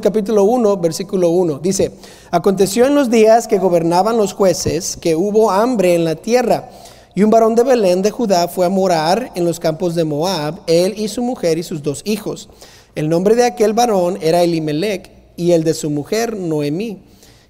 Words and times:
capítulo 0.00 0.44
1, 0.44 0.76
versículo 0.78 1.30
1. 1.30 1.58
Dice, 1.58 1.92
aconteció 2.30 2.86
en 2.86 2.94
los 2.94 3.10
días 3.10 3.46
que 3.46 3.58
gobernaban 3.58 4.16
los 4.16 4.32
jueces 4.32 4.96
que 4.96 5.16
hubo 5.16 5.50
hambre 5.50 5.94
en 5.94 6.04
la 6.04 6.16
tierra. 6.16 6.70
Y 7.14 7.22
un 7.22 7.30
varón 7.30 7.54
de 7.54 7.64
Belén 7.64 8.02
de 8.02 8.10
Judá 8.10 8.48
fue 8.48 8.66
a 8.66 8.68
morar 8.68 9.32
en 9.34 9.44
los 9.44 9.58
campos 9.58 9.94
de 9.94 10.04
Moab, 10.04 10.60
él 10.66 10.94
y 10.96 11.08
su 11.08 11.22
mujer 11.22 11.58
y 11.58 11.62
sus 11.62 11.82
dos 11.82 12.02
hijos. 12.04 12.48
El 12.94 13.08
nombre 13.08 13.34
de 13.34 13.44
aquel 13.44 13.72
varón 13.72 14.18
era 14.20 14.42
Elimelech 14.42 15.10
y 15.36 15.52
el 15.52 15.64
de 15.64 15.74
su 15.74 15.90
mujer 15.90 16.36
Noemí. 16.36 17.02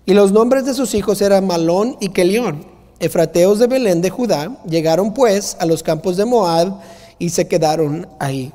Y 0.07 0.15
los 0.15 0.33
nombres 0.33 0.65
de 0.65 0.75
sus 0.75 0.95
hijos 0.95 1.21
eran 1.21 1.47
Malón 1.47 1.97
y 2.01 2.09
Kelión. 2.09 2.65
Efrateos 3.01 3.59
de 3.59 3.67
Belén 3.67 4.03
de 4.03 4.11
Judá 4.11 4.63
llegaron 4.67 5.15
pues 5.15 5.57
a 5.59 5.67
los 5.67 5.83
campos 5.83 6.17
de 6.17 6.25
Moab 6.25 6.81
y 7.19 7.31
se 7.31 7.47
quedaron 7.47 8.09
ahí. 8.19 8.53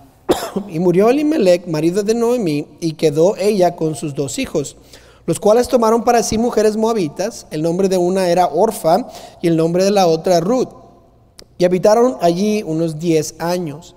y 0.69 0.79
murió 0.79 1.09
Elimelech, 1.09 1.67
marido 1.67 2.03
de 2.03 2.13
Noemí, 2.13 2.67
y 2.79 2.93
quedó 2.93 3.35
ella 3.37 3.75
con 3.75 3.95
sus 3.95 4.13
dos 4.13 4.39
hijos, 4.39 4.77
los 5.25 5.39
cuales 5.39 5.67
tomaron 5.67 6.03
para 6.03 6.23
sí 6.23 6.37
mujeres 6.37 6.77
moabitas. 6.77 7.47
El 7.51 7.61
nombre 7.61 7.89
de 7.89 7.97
una 7.97 8.29
era 8.29 8.47
Orfa 8.47 9.07
y 9.41 9.47
el 9.47 9.57
nombre 9.57 9.83
de 9.83 9.91
la 9.91 10.07
otra 10.07 10.39
Ruth. 10.39 10.69
Y 11.57 11.65
habitaron 11.65 12.17
allí 12.21 12.63
unos 12.63 12.99
diez 12.99 13.35
años. 13.39 13.95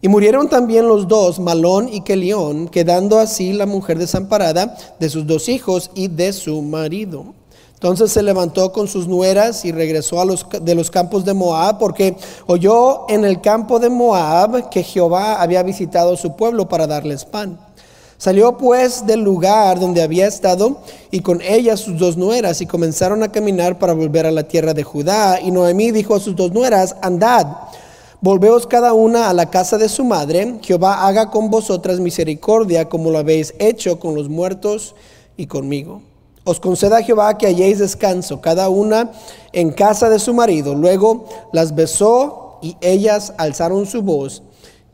Y 0.00 0.08
murieron 0.08 0.48
también 0.48 0.86
los 0.86 1.08
dos, 1.08 1.40
Malón 1.40 1.88
y 1.92 2.02
Kelión, 2.02 2.68
quedando 2.68 3.18
así 3.18 3.52
la 3.52 3.66
mujer 3.66 3.98
desamparada 3.98 4.76
de 5.00 5.08
sus 5.08 5.26
dos 5.26 5.48
hijos 5.48 5.90
y 5.94 6.08
de 6.08 6.32
su 6.32 6.62
marido. 6.62 7.34
Entonces 7.78 8.10
se 8.10 8.24
levantó 8.24 8.72
con 8.72 8.88
sus 8.88 9.06
nueras 9.06 9.64
y 9.64 9.70
regresó 9.70 10.20
a 10.20 10.24
los, 10.24 10.44
de 10.62 10.74
los 10.74 10.90
campos 10.90 11.24
de 11.24 11.32
Moab, 11.32 11.78
porque 11.78 12.16
oyó 12.48 13.06
en 13.08 13.24
el 13.24 13.40
campo 13.40 13.78
de 13.78 13.88
Moab 13.88 14.68
que 14.68 14.82
Jehová 14.82 15.40
había 15.40 15.62
visitado 15.62 16.16
su 16.16 16.34
pueblo 16.34 16.68
para 16.68 16.88
darles 16.88 17.24
pan. 17.24 17.56
Salió 18.16 18.56
pues 18.58 19.06
del 19.06 19.20
lugar 19.20 19.78
donde 19.78 20.02
había 20.02 20.26
estado 20.26 20.80
y 21.12 21.20
con 21.20 21.40
ella 21.40 21.76
sus 21.76 21.96
dos 21.98 22.16
nueras 22.16 22.60
y 22.60 22.66
comenzaron 22.66 23.22
a 23.22 23.30
caminar 23.30 23.78
para 23.78 23.92
volver 23.92 24.26
a 24.26 24.32
la 24.32 24.42
tierra 24.42 24.74
de 24.74 24.82
Judá. 24.82 25.40
Y 25.40 25.52
Noemí 25.52 25.92
dijo 25.92 26.16
a 26.16 26.20
sus 26.20 26.34
dos 26.34 26.50
nueras, 26.50 26.96
andad 27.00 27.46
Volveos 28.20 28.66
cada 28.66 28.94
una 28.94 29.30
a 29.30 29.32
la 29.32 29.48
casa 29.48 29.78
de 29.78 29.88
su 29.88 30.02
madre, 30.02 30.58
Jehová 30.62 31.06
haga 31.06 31.30
con 31.30 31.50
vosotras 31.50 32.00
misericordia 32.00 32.88
como 32.88 33.12
lo 33.12 33.18
habéis 33.18 33.54
hecho 33.60 34.00
con 34.00 34.16
los 34.16 34.28
muertos 34.28 34.96
y 35.36 35.46
conmigo. 35.46 36.02
Os 36.48 36.60
conceda 36.60 37.02
Jehová 37.02 37.36
que 37.36 37.46
halléis 37.46 37.78
descanso, 37.78 38.40
cada 38.40 38.70
una 38.70 39.12
en 39.52 39.70
casa 39.70 40.08
de 40.08 40.18
su 40.18 40.32
marido. 40.32 40.74
Luego 40.74 41.28
las 41.52 41.74
besó 41.74 42.58
y 42.62 42.74
ellas 42.80 43.34
alzaron 43.36 43.84
su 43.84 44.00
voz 44.00 44.42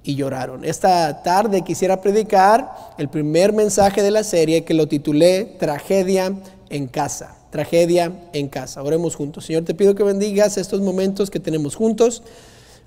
y 0.02 0.16
lloraron. 0.16 0.64
Esta 0.64 1.22
tarde 1.22 1.62
quisiera 1.62 2.00
predicar 2.00 2.74
el 2.98 3.08
primer 3.08 3.52
mensaje 3.52 4.02
de 4.02 4.10
la 4.10 4.24
serie 4.24 4.64
que 4.64 4.74
lo 4.74 4.88
titulé 4.88 5.44
Tragedia 5.44 6.34
en 6.70 6.88
casa. 6.88 7.36
Tragedia 7.50 8.10
en 8.32 8.48
casa. 8.48 8.82
Oremos 8.82 9.14
juntos. 9.14 9.46
Señor, 9.46 9.62
te 9.62 9.74
pido 9.74 9.94
que 9.94 10.02
bendigas 10.02 10.58
estos 10.58 10.80
momentos 10.80 11.30
que 11.30 11.38
tenemos 11.38 11.76
juntos. 11.76 12.24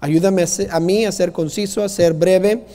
Ayúdame 0.01 0.43
a, 0.69 0.79
mí 0.81 1.05
a 1.05 1.11
ser 1.13 1.31
conciso, 1.31 1.85
a 1.85 1.89
ser 1.89 2.13
breve, 2.13 2.65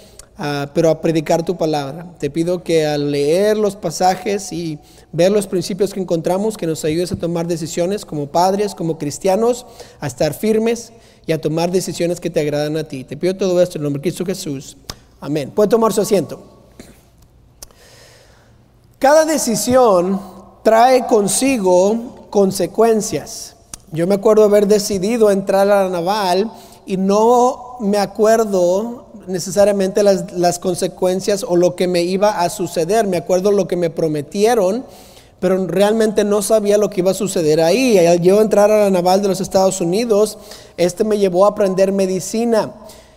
pero 0.75 0.91
a 0.91 1.01
predicar 1.01 1.45
tu 1.45 1.57
palabra. 1.57 2.15
Te 2.19 2.31
pido 2.31 2.63
que 2.63 2.87
al 2.87 3.11
leer 3.11 3.57
los 3.57 3.77
pasajes 3.77 4.53
y 4.53 4.79
ver 5.13 5.31
los 5.31 5.47
principios 5.47 5.93
que 5.93 6.01
encontramos, 6.01 6.57
que 6.57 6.67
nos 6.67 6.85
ayudes 6.85 7.13
a 7.13 7.17
tomar 7.17 7.47
decisiones 7.47 8.05
como 8.05 8.27
padres, 8.27 8.75
como 8.75 8.99
cristianos, 8.99 9.67
a 10.01 10.07
estar 10.07 10.35
firmes 10.35 10.93
y 11.27 11.33
a 11.33 11.41
tomar 11.41 11.71
decisiones 11.71 12.21
que 12.21 12.31
te 12.31 12.41
agradan 12.41 12.77
a 12.77 12.85
ti. 12.85 13.05
Te 13.05 13.17
pido 13.17 13.37
todo 13.37 13.61
esto 13.63 13.79
en 13.79 13.83
el 13.83 13.85
nombre 13.85 14.01
de 14.01 14.03
Cristo 14.03 14.25
Jesús. 14.25 14.77
Amén. 15.21 15.51
Puede 15.51 15.69
tomar 15.69 15.93
su 15.93 16.01
asiento. 16.01 16.43
Cada 18.99 19.25
decisión 19.25 20.21
trae 20.63 21.07
consigo 21.07 22.29
consecuencias. 22.31 23.57
Yo 23.91 24.07
me 24.07 24.15
acuerdo 24.15 24.45
haber 24.45 24.67
decidido 24.67 25.31
entrar 25.31 25.69
a 25.69 25.85
la 25.85 25.89
naval 25.91 26.51
y 26.87 26.97
no 26.97 27.77
me 27.81 27.99
acuerdo 27.99 29.07
necesariamente 29.27 30.03
las, 30.03 30.59
consecuencias 30.59 31.45
o 31.47 31.57
lo 31.57 31.77
que 31.77 31.89
me 31.89 32.03
iba 32.03 32.41
a 32.41 32.51
suceder. 32.51 33.07
Me 33.07 33.17
acuerdo 33.17 33.51
lo 33.51 33.69
que 33.69 33.77
me 33.77 33.91
prometieron, 33.91 34.85
pero 35.41 35.67
realmente 35.67 36.25
no 36.25 36.43
sabía 36.43 36.79
lo 36.79 36.91
que 36.91 37.01
iba 37.01 37.11
a 37.11 37.15
suceder 37.15 37.61
ahí. 37.61 37.99
Al 37.99 38.21
yo 38.21 38.41
entrar 38.41 38.71
a 38.71 38.85
la 38.85 38.91
naval 38.91 39.23
de 39.23 39.29
los 39.29 39.41
Estados 39.41 39.81
Unidos, 39.81 40.39
este 40.77 41.05
me 41.05 41.19
llevó 41.19 41.47
a 41.47 41.51
aprender 41.51 41.93
medicina. 41.93 42.73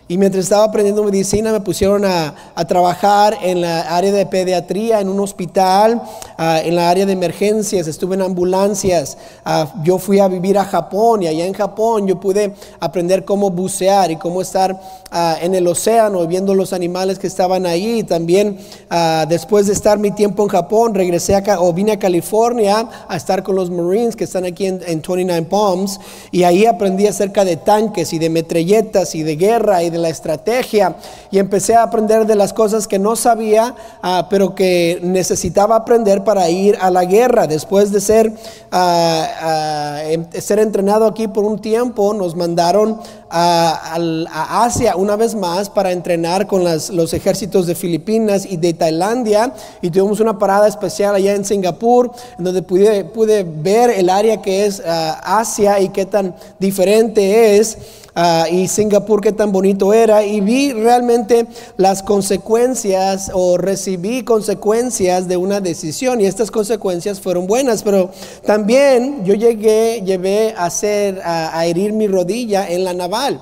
Y 0.08 0.20
mientras 0.20 0.44
estaba 0.44 0.66
aprendiendo 0.66 1.04
medicina 1.04 1.52
me 1.52 1.62
pusieron 1.62 2.06
a, 2.06 2.36
trabajar 2.68 3.38
en 3.42 3.62
la 3.62 3.82
área 3.96 4.12
de 4.12 4.26
pediatría, 4.26 5.00
en 5.02 5.10
un 5.10 5.20
hospital, 5.20 6.02
ah, 6.38 6.62
en 6.64 6.76
la 6.76 6.90
área 6.90 7.06
de 7.06 7.14
emergencias, 7.14 7.88
estuve 7.88 8.16
en 8.16 8.22
ambulancias. 8.22 9.18
Ah, 9.44 9.74
yo 9.84 9.98
fui 9.98 10.20
a 10.20 10.28
vivir 10.28 10.60
a 10.60 10.66
Japón 10.66 11.24
y 11.24 11.28
allá 11.28 11.46
en 11.46 11.54
Japón 11.54 12.08
yo 12.08 12.20
pude 12.20 12.54
aprender 12.80 13.26
cómo 13.26 13.50
bucear 13.50 14.12
y 14.12 14.16
cómo 14.16 14.42
estar 14.42 14.80
ah, 15.12 15.38
en 15.42 15.56
el 15.56 15.66
océano 15.66 16.26
viendo 16.28 16.54
los 16.54 16.72
animales 16.72 17.18
que 17.18 17.28
estaban 17.28 17.66
ahí. 17.66 18.04
También 18.04 18.60
después 19.28 19.66
de 19.66 19.74
estar 19.74 19.98
mi 19.98 20.12
tiempo 20.12 20.44
en 20.44 20.50
Japón, 20.50 20.94
regresé 20.94 21.36
acá 21.36 21.60
o 21.60 21.74
vine 21.74 21.94
a 21.94 22.00
California 22.00 22.88
a 23.08 23.16
estar 23.16 23.42
con 23.42 23.56
los 23.56 23.72
Marines 23.72 24.16
que 24.16 24.26
están 24.26 24.46
aquí 24.46 24.68
en, 24.68 24.82
en 24.86 25.02
29 25.02 25.44
Palms 25.44 26.00
y 26.32 26.44
ahí 26.44 26.66
aprendí 26.66 27.08
acerca 27.08 27.44
de 27.44 27.58
tanques 27.58 28.14
y 28.14 28.20
de 28.20 28.30
metralletas 28.30 29.16
y 29.16 29.24
de 29.24 29.36
guerra 29.36 29.84
y 29.84 29.90
de 29.90 29.95
la 29.98 30.10
estrategia 30.10 30.96
y 31.32 31.40
empecé 31.40 31.76
a 31.76 31.84
aprender 31.84 32.26
de 32.26 32.36
las 32.36 32.54
cosas 32.54 32.88
que 32.88 33.00
no 33.00 33.16
sabía, 33.16 33.76
ah, 34.02 34.28
pero 34.30 34.56
que 34.56 35.00
necesitaba 35.02 35.76
aprender 35.76 36.24
para 36.24 36.50
ir 36.50 36.78
a 36.82 36.92
la 36.92 37.06
guerra. 37.06 37.48
Después 37.48 37.92
de 37.92 38.02
ser, 38.02 38.28
em, 38.28 40.26
ser 40.40 40.60
entrenado 40.60 41.06
aquí 41.06 41.28
por 41.28 41.44
un 41.44 41.60
tiempo, 41.60 42.14
nos 42.14 42.36
mandaron 42.36 43.00
a, 43.30 44.64
Asia 44.64 44.96
una 44.96 45.16
vez 45.16 45.36
más 45.36 45.70
para 45.70 45.92
entrenar 45.92 46.48
con 46.48 46.64
los 46.64 47.14
ejércitos 47.14 47.68
de 47.68 47.76
Filipinas 47.76 48.46
y 48.46 48.58
de 48.58 48.74
Tailandia 48.74 49.54
y 49.82 49.90
tuvimos 49.90 50.20
una 50.20 50.38
parada 50.38 50.68
especial 50.68 51.16
allá 51.16 51.34
en 51.34 51.44
Singapur, 51.44 52.12
en 52.38 52.44
donde 52.44 52.62
pude, 52.62 53.04
pude 53.06 53.44
ver 53.44 53.90
el 53.90 54.10
área 54.10 54.42
que 54.42 54.66
es 54.66 54.82
Asia 54.86 55.80
y 55.80 55.90
qué 55.90 56.06
tan 56.06 56.36
diferente 56.60 57.58
es. 57.58 57.78
Ah, 58.18 58.48
y 58.50 58.70
Singapur 58.70 59.20
qué 59.20 59.34
tan 59.34 59.52
bonito 59.52 59.94
era 59.94 60.24
y 60.24 60.40
vi 60.40 60.72
realmente 60.72 61.48
las 61.76 62.02
consecuencias 62.02 63.30
o 63.34 63.58
recibí 63.58 64.24
consecuencias 64.24 65.28
de 65.28 65.36
una 65.36 65.60
decisión 65.60 66.22
y 66.22 66.26
estas 66.26 66.50
consecuencias 66.50 67.20
fueron 67.20 67.46
buenas, 67.46 67.84
pero 67.84 68.12
también 68.46 69.26
yo 69.26 69.34
llegué, 69.34 70.02
llevé 70.06 70.54
a 70.56 70.68
hacer, 70.68 71.20
a, 71.26 71.66
herir 71.66 71.92
mi 71.92 72.08
rodilla 72.08 72.70
en 72.70 72.86
la 72.86 72.94
naval 72.94 73.42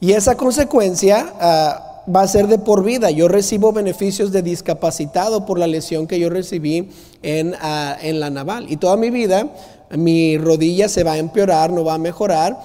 y 0.00 0.12
esa 0.12 0.36
consecuencia... 0.36 1.32
Ah, 1.40 1.86
va 2.12 2.22
a 2.22 2.28
ser 2.28 2.48
de 2.48 2.58
por 2.58 2.82
vida. 2.82 3.10
Yo 3.10 3.28
recibo 3.28 3.72
beneficios 3.72 4.32
de 4.32 4.42
discapacitado 4.42 5.44
por 5.46 5.58
la 5.58 5.66
lesión 5.66 6.06
que 6.06 6.18
yo 6.18 6.30
recibí 6.30 6.88
en, 7.22 7.54
ah, 7.60 7.96
en 8.00 8.18
la 8.18 8.30
naval. 8.30 8.66
Y 8.68 8.78
toda 8.78 8.96
mi 8.96 9.10
vida 9.10 9.48
mi 9.90 10.38
rodilla 10.38 10.88
se 10.88 11.02
va 11.02 11.12
a 11.12 11.18
empeorar, 11.18 11.72
no 11.72 11.84
va 11.84 11.94
a 11.94 11.98
mejorar, 11.98 12.58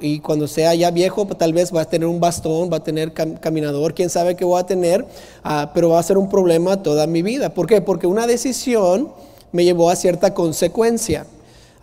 y, 0.00 0.18
cuando 0.20 0.48
sea 0.48 0.74
ya 0.74 0.90
viejo, 0.90 1.26
pues, 1.26 1.38
tal 1.38 1.52
vez 1.52 1.74
va 1.74 1.82
a 1.82 1.84
tener 1.84 2.08
un 2.08 2.20
bastón, 2.20 2.70
va 2.72 2.78
a 2.78 2.82
tener 2.82 3.12
caminador, 3.12 3.94
quién 3.94 4.10
sabe 4.10 4.34
qué 4.34 4.44
voy 4.44 4.60
a 4.60 4.66
tener, 4.66 5.06
ah, 5.42 5.70
pero 5.72 5.90
va 5.90 6.00
a 6.00 6.02
ser 6.02 6.18
un 6.18 6.28
problema 6.28 6.82
toda 6.82 7.06
mi 7.06 7.22
vida. 7.22 7.54
¿Por 7.54 7.66
qué? 7.66 7.80
Porque 7.80 8.06
una 8.06 8.26
decisión 8.26 9.10
me 9.52 9.64
llevó 9.64 9.90
a 9.90 9.96
cierta 9.96 10.34
consecuencia. 10.34 11.26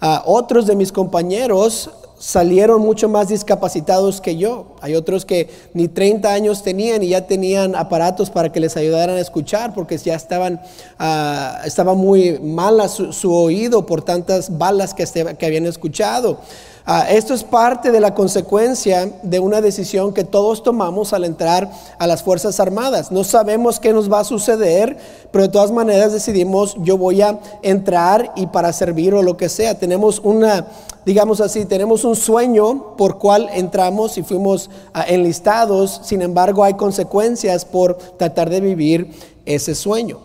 a 0.04 0.24
otros 0.26 0.66
de 0.66 0.76
mis 0.76 0.92
compañeros 0.92 1.92
salieron 2.22 2.82
mucho 2.82 3.10
más 3.10 3.30
discapacitados 3.30 4.22
que 4.22 4.38
yo. 4.38 4.76
Hay 4.80 4.94
otros 4.94 5.26
que 5.26 5.50
ni 5.74 5.88
30 5.88 6.32
años 6.32 6.62
tenían 6.62 7.02
y 7.02 7.10
ya 7.10 7.26
tenían 7.26 7.76
aparatos 7.76 8.30
para 8.30 8.52
que 8.52 8.60
les 8.60 8.78
ayudaran 8.78 9.18
a 9.18 9.20
escuchar 9.20 9.74
porque 9.74 9.98
ya 9.98 10.14
estaban, 10.14 10.62
uh, 11.00 11.66
estaba 11.66 11.96
muy 11.96 12.40
mala 12.40 12.88
su, 12.88 13.34
oído 13.34 13.88
por 13.88 14.04
tantas 14.04 14.56
balas 14.56 14.94
que, 14.94 15.06
que 15.38 15.46
habían 15.46 15.66
escuchado. 15.66 16.40
Ah, 16.84 17.06
esto 17.12 17.36
es 17.36 17.44
parte 17.44 17.92
de 17.92 18.00
la 18.00 18.16
consecuencia 18.16 19.12
de 19.22 19.40
una 19.40 19.62
decisión 19.62 20.14
que 20.14 20.24
todos 20.24 20.64
tomamos 20.64 21.14
al 21.14 21.26
entrar 21.26 21.72
a 22.00 22.08
las 22.08 22.24
Fuerzas 22.24 22.60
Armadas. 22.60 23.12
No 23.12 23.24
sabemos 23.24 23.80
qué 23.80 23.94
nos 23.94 24.12
va 24.12 24.22
a 24.22 24.24
suceder, 24.24 24.98
pero 25.32 25.44
de 25.44 25.50
todas 25.50 25.72
maneras 25.72 26.12
decidimos 26.12 26.76
yo 26.80 26.98
voy 26.98 27.22
a 27.22 27.40
entrar 27.62 28.32
y 28.36 28.48
para 28.48 28.74
servir 28.74 29.14
o 29.14 29.22
lo 29.22 29.38
que 29.38 29.48
sea. 29.48 29.78
Tenemos 29.78 30.20
una, 30.24 30.66
digamos 31.06 31.40
así, 31.40 31.66
tenemos 31.66 32.04
un 32.04 32.16
sueño 32.16 32.96
por 32.98 33.20
cual 33.20 33.50
entramos 33.54 34.18
y 34.18 34.24
fuimos 34.24 34.72
ah, 34.94 35.06
enlistados, 35.08 36.02
sin 36.04 36.24
embargo 36.24 36.64
hay 36.64 36.74
consecuencias 36.74 37.64
por 37.64 37.96
tratar 38.18 38.50
de 38.50 38.60
vivir 38.60 39.14
ese 39.46 39.76
sueño. 39.76 40.18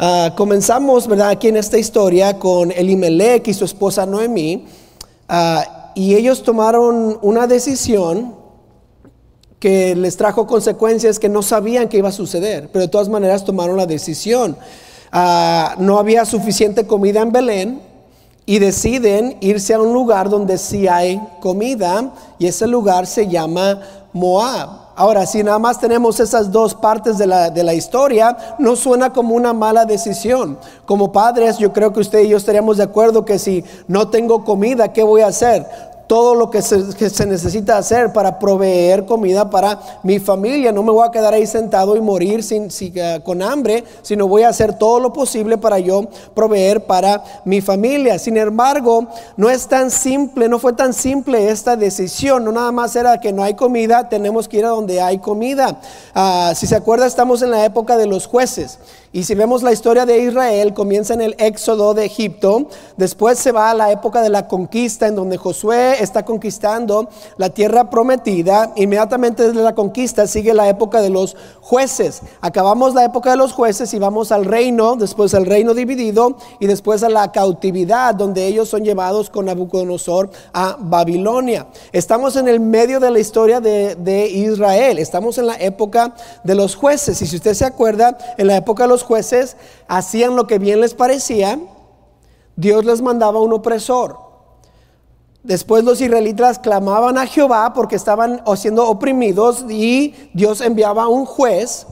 Ah, 0.00 0.34
comenzamos, 0.36 1.06
¿verdad? 1.06 1.28
Aquí 1.28 1.46
en 1.46 1.56
esta 1.56 1.78
historia 1.78 2.40
con 2.40 2.72
Elimelech 2.72 3.46
y 3.46 3.54
su 3.54 3.64
esposa 3.64 4.04
Noemí 4.04 4.66
y 5.96 6.14
ellos 6.14 6.42
tomaron 6.42 7.18
una 7.22 7.46
decisión 7.46 8.34
que 9.58 9.96
les 9.96 10.18
trajo 10.18 10.46
consecuencias 10.46 11.18
que 11.18 11.30
no 11.30 11.40
sabían 11.40 11.88
que 11.88 11.96
iba 11.96 12.10
a 12.10 12.12
suceder, 12.12 12.68
pero 12.70 12.82
de 12.82 12.88
todas 12.88 13.08
maneras 13.08 13.46
tomaron 13.46 13.78
la 13.78 13.86
decisión. 13.86 14.58
ah, 15.10 15.74
no 15.78 15.98
había 15.98 16.26
suficiente 16.26 16.86
comida 16.86 17.22
en 17.22 17.32
Belén 17.32 17.80
y 18.44 18.58
deciden 18.58 19.38
irse 19.40 19.72
a 19.72 19.80
un 19.80 19.94
lugar 19.94 20.28
donde 20.28 20.58
sí 20.58 20.86
hay 20.86 21.18
comida 21.40 22.12
y 22.38 22.46
ese 22.46 22.66
lugar 22.66 23.06
se 23.06 23.26
llama 23.26 23.80
Moab. 24.12 24.85
Ahora, 24.98 25.26
si 25.26 25.42
nada 25.42 25.58
más 25.58 25.78
tenemos 25.78 26.20
esas 26.20 26.50
dos 26.50 26.74
partes 26.74 27.18
de 27.18 27.26
la, 27.26 27.50
de 27.50 27.62
la, 27.62 27.74
historia, 27.74 28.34
no 28.58 28.76
suena 28.76 29.12
como 29.12 29.34
una 29.34 29.52
mala 29.52 29.84
decisión. 29.84 30.58
Como 30.86 31.12
padres, 31.12 31.58
yo 31.58 31.70
creo 31.74 31.92
que 31.92 32.00
usted 32.00 32.20
y 32.20 32.28
yo 32.28 32.38
estaríamos 32.38 32.78
de 32.78 32.84
acuerdo 32.84 33.26
que 33.26 33.38
si 33.38 33.62
no 33.88 34.08
tengo 34.08 34.42
comida, 34.42 34.94
¿qué 34.94 35.02
voy 35.02 35.20
a 35.20 35.26
hacer? 35.26 35.66
Todo 36.06 36.34
lo 36.34 36.50
que 36.50 36.62
se, 36.62 37.26
necesita 37.26 37.78
hacer 37.78 38.12
para 38.12 38.38
proveer 38.38 39.04
comida 39.04 39.50
para 39.50 39.80
mi 40.02 40.18
familia. 40.18 40.70
No 40.72 40.82
me 40.82 40.92
voy 40.92 41.06
a 41.06 41.10
quedar 41.10 41.34
ahí 41.34 41.46
sentado 41.46 41.96
y 41.96 42.00
morir 42.00 42.42
sin, 42.42 42.68
eh, 42.80 43.20
con 43.24 43.42
hambre, 43.42 43.84
sino 44.02 44.28
voy 44.28 44.42
a 44.42 44.48
hacer 44.48 44.78
todo 44.78 45.00
lo 45.00 45.12
posible 45.12 45.58
para 45.58 45.78
yo 45.78 46.02
proveer 46.34 46.84
para 46.84 47.22
mi 47.44 47.60
familia. 47.60 48.18
Sin 48.18 48.36
embargo, 48.36 49.06
no 49.36 49.50
es 49.50 49.66
tan 49.66 49.90
simple, 49.90 50.48
no 50.48 50.58
fue 50.58 50.72
tan 50.72 50.92
simple 50.92 51.50
esta 51.50 51.76
decisión. 51.76 52.44
No 52.44 52.52
nada 52.52 52.70
más 52.72 52.94
era 52.94 53.20
que 53.20 53.32
no 53.32 53.42
hay 53.42 53.54
comida, 53.54 54.08
tenemos 54.08 54.48
que 54.48 54.58
ir 54.58 54.64
a 54.64 54.70
donde 54.70 55.00
hay 55.00 55.18
comida. 55.18 55.80
Ah, 56.14 56.52
si 56.54 56.66
se 56.66 56.76
acuerda, 56.76 57.06
estamos 57.06 57.42
en 57.42 57.50
la 57.50 57.64
época 57.64 57.96
de 57.96 58.06
los 58.06 58.26
jueces. 58.26 58.78
Y 59.16 59.24
si 59.24 59.34
vemos 59.34 59.62
la 59.62 59.72
historia 59.72 60.04
de 60.04 60.18
Israel, 60.18 60.74
comienza 60.74 61.14
en 61.14 61.22
el 61.22 61.36
éxodo 61.38 61.94
de 61.94 62.04
Egipto, 62.04 62.68
después 62.98 63.38
se 63.38 63.50
va 63.50 63.70
a 63.70 63.74
la 63.74 63.90
época 63.90 64.20
de 64.20 64.28
la 64.28 64.46
conquista, 64.46 65.06
en 65.06 65.14
donde 65.14 65.38
Josué 65.38 66.02
está 66.02 66.26
conquistando 66.26 67.08
la 67.38 67.48
tierra 67.48 67.88
prometida, 67.88 68.74
inmediatamente 68.76 69.48
desde 69.48 69.62
la 69.62 69.74
conquista 69.74 70.26
sigue 70.26 70.52
la 70.52 70.68
época 70.68 71.00
de 71.00 71.08
los 71.08 71.34
jueces. 71.66 72.22
Acabamos 72.40 72.94
la 72.94 73.04
época 73.04 73.32
de 73.32 73.36
los 73.36 73.52
jueces 73.52 73.92
y 73.92 73.98
vamos 73.98 74.30
al 74.30 74.44
reino, 74.44 74.94
después 74.94 75.34
al 75.34 75.46
reino 75.46 75.74
dividido 75.74 76.36
y 76.60 76.66
después 76.66 77.02
a 77.02 77.08
la 77.08 77.32
cautividad, 77.32 78.14
donde 78.14 78.46
ellos 78.46 78.68
son 78.68 78.84
llevados 78.84 79.30
con 79.30 79.46
Nabucodonosor 79.46 80.30
a 80.52 80.76
Babilonia. 80.78 81.66
Estamos 81.90 82.36
en 82.36 82.46
el 82.46 82.60
medio 82.60 83.00
de 83.00 83.10
la 83.10 83.18
historia 83.18 83.60
de, 83.60 83.96
de 83.96 84.28
Israel, 84.28 85.00
estamos 85.00 85.38
en 85.38 85.48
la 85.48 85.56
época 85.56 86.14
de 86.44 86.54
los 86.54 86.76
jueces. 86.76 87.20
Y 87.20 87.26
si 87.26 87.34
usted 87.34 87.54
se 87.54 87.64
acuerda, 87.64 88.16
en 88.38 88.46
la 88.46 88.56
época 88.56 88.84
de 88.84 88.90
los 88.90 89.02
jueces 89.02 89.56
hacían 89.88 90.36
lo 90.36 90.46
que 90.46 90.60
bien 90.60 90.80
les 90.80 90.94
parecía, 90.94 91.58
Dios 92.54 92.84
les 92.84 93.02
mandaba 93.02 93.40
un 93.40 93.52
opresor. 93.52 94.25
Después 95.46 95.84
los 95.84 96.00
israelitas 96.00 96.58
clamaban 96.58 97.16
a 97.18 97.26
Jehová 97.26 97.72
porque 97.72 97.94
estaban 97.94 98.42
siendo 98.56 98.88
oprimidos 98.88 99.64
y 99.70 100.12
Dios 100.34 100.60
enviaba 100.60 101.06
un 101.06 101.24
juez 101.24 101.86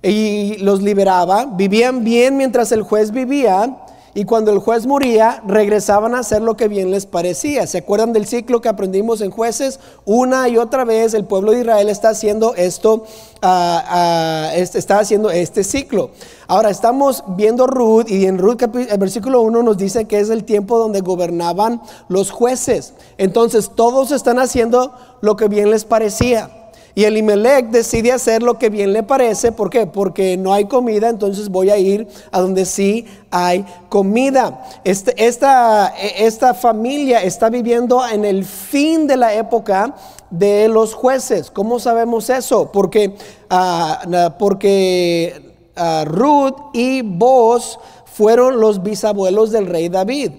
y 0.00 0.58
los 0.58 0.80
liberaba. 0.80 1.44
Vivían 1.44 2.04
bien 2.04 2.36
mientras 2.36 2.70
el 2.70 2.82
juez 2.82 3.10
vivía 3.10 3.83
y 4.14 4.24
cuando 4.24 4.52
el 4.52 4.60
juez 4.60 4.86
moría, 4.86 5.42
regresaban 5.44 6.14
a 6.14 6.20
hacer 6.20 6.40
lo 6.40 6.56
que 6.56 6.68
bien 6.68 6.92
les 6.92 7.04
parecía. 7.04 7.66
¿Se 7.66 7.78
acuerdan 7.78 8.12
del 8.12 8.26
ciclo 8.26 8.60
que 8.60 8.68
aprendimos 8.68 9.20
en 9.20 9.32
jueces? 9.32 9.80
Una 10.04 10.48
y 10.48 10.56
otra 10.56 10.84
vez 10.84 11.14
el 11.14 11.24
pueblo 11.24 11.50
de 11.50 11.60
Israel 11.60 11.88
está 11.88 12.10
haciendo 12.10 12.54
esto, 12.54 13.04
ah, 13.42 13.84
ah, 13.88 14.50
este, 14.54 14.78
está 14.78 15.00
haciendo 15.00 15.30
este 15.30 15.64
ciclo. 15.64 16.10
Ahora 16.46 16.70
estamos 16.70 17.24
viendo 17.36 17.66
Ruth 17.66 18.08
y 18.08 18.26
en 18.26 18.38
Ruth 18.38 18.62
el 18.62 18.98
versículo 18.98 19.42
1 19.42 19.64
nos 19.64 19.76
dice 19.78 20.04
que 20.04 20.20
es 20.20 20.30
el 20.30 20.44
tiempo 20.44 20.78
donde 20.78 21.00
gobernaban 21.00 21.82
los 22.08 22.30
jueces. 22.30 22.94
Entonces 23.18 23.72
todos 23.74 24.12
están 24.12 24.38
haciendo 24.38 24.94
lo 25.22 25.34
que 25.36 25.48
bien 25.48 25.70
les 25.70 25.84
parecía. 25.84 26.63
Y 26.96 27.04
Elimelech 27.04 27.70
decide 27.70 28.12
hacer 28.12 28.42
lo 28.42 28.58
que 28.58 28.70
bien 28.70 28.92
le 28.92 29.02
parece. 29.02 29.50
¿Por 29.50 29.68
qué? 29.68 29.86
Porque 29.86 30.36
no 30.36 30.52
hay 30.54 30.66
comida, 30.66 31.08
entonces 31.08 31.48
voy 31.48 31.70
a 31.70 31.76
ir 31.76 32.06
a 32.30 32.40
donde 32.40 32.64
sí 32.64 33.06
hay 33.32 33.64
comida. 33.88 34.62
Este, 34.84 35.12
esta, 35.24 35.88
esta 35.98 36.54
familia 36.54 37.22
está 37.24 37.50
viviendo 37.50 38.06
en 38.06 38.24
el 38.24 38.44
fin 38.44 39.08
de 39.08 39.16
la 39.16 39.34
época 39.34 39.94
de 40.30 40.68
los 40.68 40.94
jueces. 40.94 41.50
¿Cómo 41.50 41.80
sabemos 41.80 42.30
eso? 42.30 42.70
Porque, 42.70 43.16
ah, 43.50 44.34
porque 44.38 45.56
ah, 45.74 46.04
Ruth 46.06 46.56
y 46.74 47.02
Boz 47.02 47.78
fueron 48.04 48.60
los 48.60 48.84
bisabuelos 48.84 49.50
del 49.50 49.66
rey 49.66 49.88
David. 49.88 50.30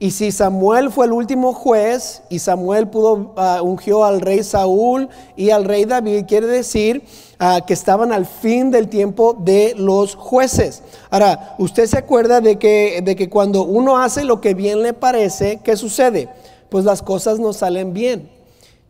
Y 0.00 0.12
si 0.12 0.30
Samuel 0.30 0.92
fue 0.92 1.06
el 1.06 1.12
último 1.12 1.52
juez 1.52 2.22
y 2.28 2.38
Samuel 2.38 2.86
pudo 2.86 3.34
uh, 3.36 3.64
ungió 3.64 4.04
al 4.04 4.20
rey 4.20 4.44
Saúl 4.44 5.08
y 5.34 5.50
al 5.50 5.64
rey 5.64 5.86
David, 5.86 6.26
quiere 6.28 6.46
decir 6.46 7.02
uh, 7.40 7.66
que 7.66 7.74
estaban 7.74 8.12
al 8.12 8.24
fin 8.24 8.70
del 8.70 8.88
tiempo 8.88 9.36
de 9.40 9.74
los 9.76 10.14
jueces. 10.14 10.84
Ahora, 11.10 11.56
usted 11.58 11.86
se 11.86 11.98
acuerda 11.98 12.40
de 12.40 12.60
que, 12.60 13.02
de 13.02 13.16
que 13.16 13.28
cuando 13.28 13.64
uno 13.64 13.98
hace 13.98 14.22
lo 14.22 14.40
que 14.40 14.54
bien 14.54 14.82
le 14.82 14.92
parece, 14.92 15.58
¿qué 15.64 15.76
sucede? 15.76 16.28
Pues 16.68 16.84
las 16.84 17.02
cosas 17.02 17.40
no 17.40 17.52
salen 17.52 17.92
bien. 17.92 18.30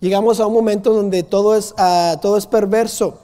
Llegamos 0.01 0.41
a 0.41 0.47
un 0.47 0.53
momento 0.53 0.93
donde 0.93 1.23
todo 1.23 1.57
es, 1.57 1.73
uh, 1.79 2.19
todo 2.21 2.37
es 2.37 2.47
perverso. 2.47 3.19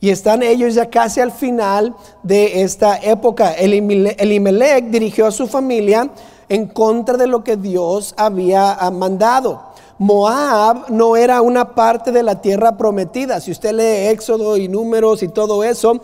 Y 0.00 0.08
están 0.10 0.42
ellos 0.42 0.74
ya 0.74 0.88
casi 0.88 1.20
al 1.20 1.32
final 1.32 1.94
de 2.22 2.62
esta 2.62 2.96
época. 2.96 3.52
Elimelech 3.52 4.84
dirigió 4.86 5.26
a 5.26 5.30
su 5.30 5.46
familia 5.46 6.10
en 6.48 6.66
contra 6.66 7.16
de 7.16 7.26
lo 7.26 7.44
que 7.44 7.56
Dios 7.56 8.14
había 8.16 8.72
ah, 8.72 8.90
mandado. 8.90 9.62
Moab 9.98 10.90
no 10.90 11.16
era 11.16 11.42
una 11.42 11.74
parte 11.74 12.12
de 12.12 12.22
la 12.22 12.40
tierra 12.40 12.76
prometida. 12.76 13.40
Si 13.40 13.50
usted 13.50 13.72
lee 13.72 14.08
Éxodo 14.12 14.56
y 14.56 14.68
números 14.68 15.22
y 15.22 15.28
todo 15.28 15.64
eso, 15.64 16.00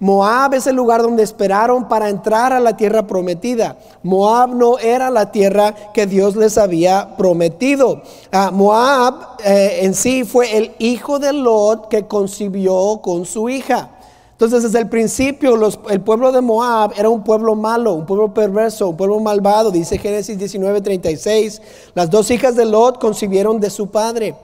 Moab 0.00 0.54
es 0.54 0.66
el 0.66 0.76
lugar 0.76 1.02
donde 1.02 1.24
esperaron 1.24 1.88
para 1.88 2.08
entrar 2.08 2.52
a 2.52 2.60
la 2.60 2.76
tierra 2.76 3.06
prometida. 3.06 3.76
Moab 4.02 4.54
no 4.54 4.78
era 4.78 5.10
la 5.10 5.32
tierra 5.32 5.74
que 5.92 6.06
Dios 6.06 6.36
les 6.36 6.56
había 6.56 7.16
prometido. 7.16 8.02
Ah, 8.30 8.50
Moab 8.52 9.38
eh, 9.44 9.80
en 9.82 9.94
sí 9.94 10.24
fue 10.24 10.56
el 10.56 10.72
hijo 10.78 11.18
de 11.18 11.32
Lot 11.32 11.88
que 11.88 12.06
concibió 12.06 13.00
con 13.02 13.24
su 13.24 13.48
hija. 13.48 13.90
Entonces, 14.38 14.62
desde 14.62 14.78
el 14.78 14.88
principio, 14.88 15.58
el 15.90 16.00
pueblo 16.00 16.30
de 16.30 16.40
Moab 16.40 16.92
era 16.96 17.08
un 17.08 17.24
pueblo 17.24 17.56
malo, 17.56 17.94
un 17.94 18.06
pueblo 18.06 18.32
perverso, 18.32 18.90
un 18.90 18.96
pueblo 18.96 19.18
malvado. 19.18 19.72
Dice 19.72 19.98
Génesis 19.98 20.38
19:36. 20.38 21.60
Las 21.92 22.08
dos 22.08 22.30
hijas 22.30 22.54
de 22.54 22.64
Lot 22.64 23.00
concibieron 23.00 23.58
de 23.58 23.68
su 23.68 23.88
padre. 23.88 24.36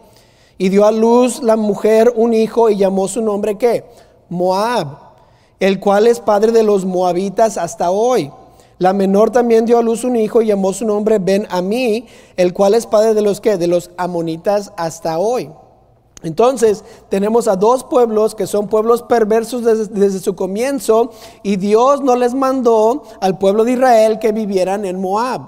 Y 0.59 0.69
dio 0.69 0.85
a 0.85 0.91
luz 0.91 1.45
la 1.45 1.55
mujer 1.55 2.13
un 2.17 2.35
hijo 2.35 2.71
y 2.71 2.77
llamó 2.77 3.07
su 3.07 3.23
nombre 3.23 3.57
¿qué? 3.57 3.85
Moab, 4.29 4.99
el 5.61 5.79
cual 5.79 6.09
es 6.09 6.19
padre 6.19 6.51
de 6.51 6.65
los 6.65 6.85
moabitas 6.85 7.57
hasta 7.57 7.93
hoy. 7.93 8.33
La 8.79 8.93
menor 8.93 9.31
también 9.31 9.65
dio 9.65 9.79
a 9.79 9.83
luz 9.83 10.03
un 10.03 10.17
hijo 10.17 10.43
y 10.43 10.47
llamó 10.47 10.73
su 10.73 10.85
nombre 10.85 11.21
Ben 11.21 11.47
Amí, 11.51 12.09
el 12.37 12.53
cual 12.53 12.75
es 12.75 12.87
padre 12.87 13.15
de 13.15 13.23
los 13.23 13.41
¿qué? 13.41 13.59
De 13.59 13.69
los 13.69 13.93
amonitas 13.97 14.73
hasta 14.77 15.19
hoy. 15.19 15.51
Entonces 16.25 16.83
tenemos 17.11 17.49
a 17.49 17.57
dos 17.57 17.85
pueblos 17.85 18.35
que 18.35 18.47
son 18.47 18.67
pueblos 18.69 19.03
perversos 19.03 19.63
desde, 19.63 20.19
su 20.19 20.35
comienzo 20.35 21.13
y 21.43 21.57
Dios 21.57 22.01
no 22.01 22.17
les 22.17 22.35
mandó 22.35 23.03
al 23.21 23.39
pueblo 23.39 23.65
de 23.65 23.73
Israel 23.73 24.19
que 24.19 24.33
vivieran 24.33 24.87
en 24.87 25.01
Moab. 25.01 25.43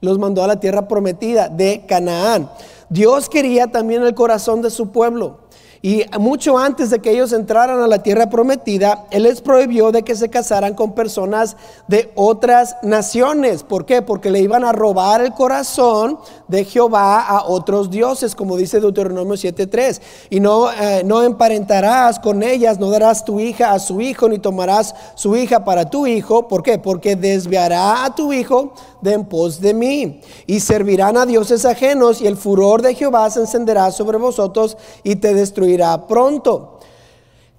Los 0.00 0.18
mandó 0.18 0.42
a 0.42 0.48
la 0.48 0.58
tierra 0.58 0.88
prometida 0.88 1.48
de 1.48 1.86
Canaán. 1.86 2.50
Dios 2.90 3.28
quería 3.28 3.68
también 3.68 4.02
el 4.02 4.14
corazón 4.14 4.60
de 4.60 4.70
su 4.70 4.90
pueblo. 4.90 5.38
Y 5.84 6.04
mucho 6.20 6.58
antes 6.58 6.90
de 6.90 7.00
que 7.00 7.10
ellos 7.10 7.32
entraran 7.32 7.80
a 7.80 7.88
la 7.88 8.04
tierra 8.04 8.30
prometida, 8.30 9.04
Él 9.10 9.24
les 9.24 9.40
prohibió 9.40 9.90
de 9.90 10.04
que 10.04 10.14
se 10.14 10.28
casaran 10.28 10.74
con 10.74 10.94
personas 10.94 11.56
de 11.88 12.12
otras 12.14 12.76
naciones. 12.82 13.64
¿Por 13.64 13.84
qué? 13.84 14.00
Porque 14.00 14.30
le 14.30 14.38
iban 14.38 14.62
a 14.64 14.70
robar 14.70 15.22
el 15.22 15.32
corazón 15.32 16.20
de 16.46 16.64
Jehová 16.64 17.22
a 17.22 17.46
otros 17.46 17.90
dioses, 17.90 18.36
como 18.36 18.56
dice 18.56 18.78
Deuteronomio 18.78 19.34
7.3. 19.34 20.00
Y 20.30 20.38
no, 20.38 20.70
eh, 20.70 21.02
no 21.04 21.24
emparentarás 21.24 22.20
con 22.20 22.44
ellas, 22.44 22.78
no 22.78 22.88
darás 22.88 23.24
tu 23.24 23.40
hija 23.40 23.72
a 23.72 23.80
su 23.80 24.00
hijo, 24.00 24.28
ni 24.28 24.38
tomarás 24.38 24.94
su 25.16 25.34
hija 25.34 25.64
para 25.64 25.90
tu 25.90 26.06
hijo. 26.06 26.46
¿Por 26.46 26.62
qué? 26.62 26.78
Porque 26.78 27.16
desviará 27.16 28.04
a 28.04 28.14
tu 28.14 28.32
hijo 28.32 28.72
de 29.00 29.14
en 29.14 29.24
pos 29.24 29.60
de 29.60 29.74
mí. 29.74 30.20
Y 30.46 30.60
servirán 30.60 31.16
a 31.16 31.26
dioses 31.26 31.64
ajenos, 31.64 32.22
y 32.22 32.28
el 32.28 32.36
furor 32.36 32.82
de 32.82 32.94
Jehová 32.94 33.28
se 33.30 33.40
encenderá 33.40 33.90
sobre 33.90 34.18
vosotros 34.18 34.76
y 35.02 35.16
te 35.16 35.34
destruirá 35.34 35.71
pronto. 36.06 36.78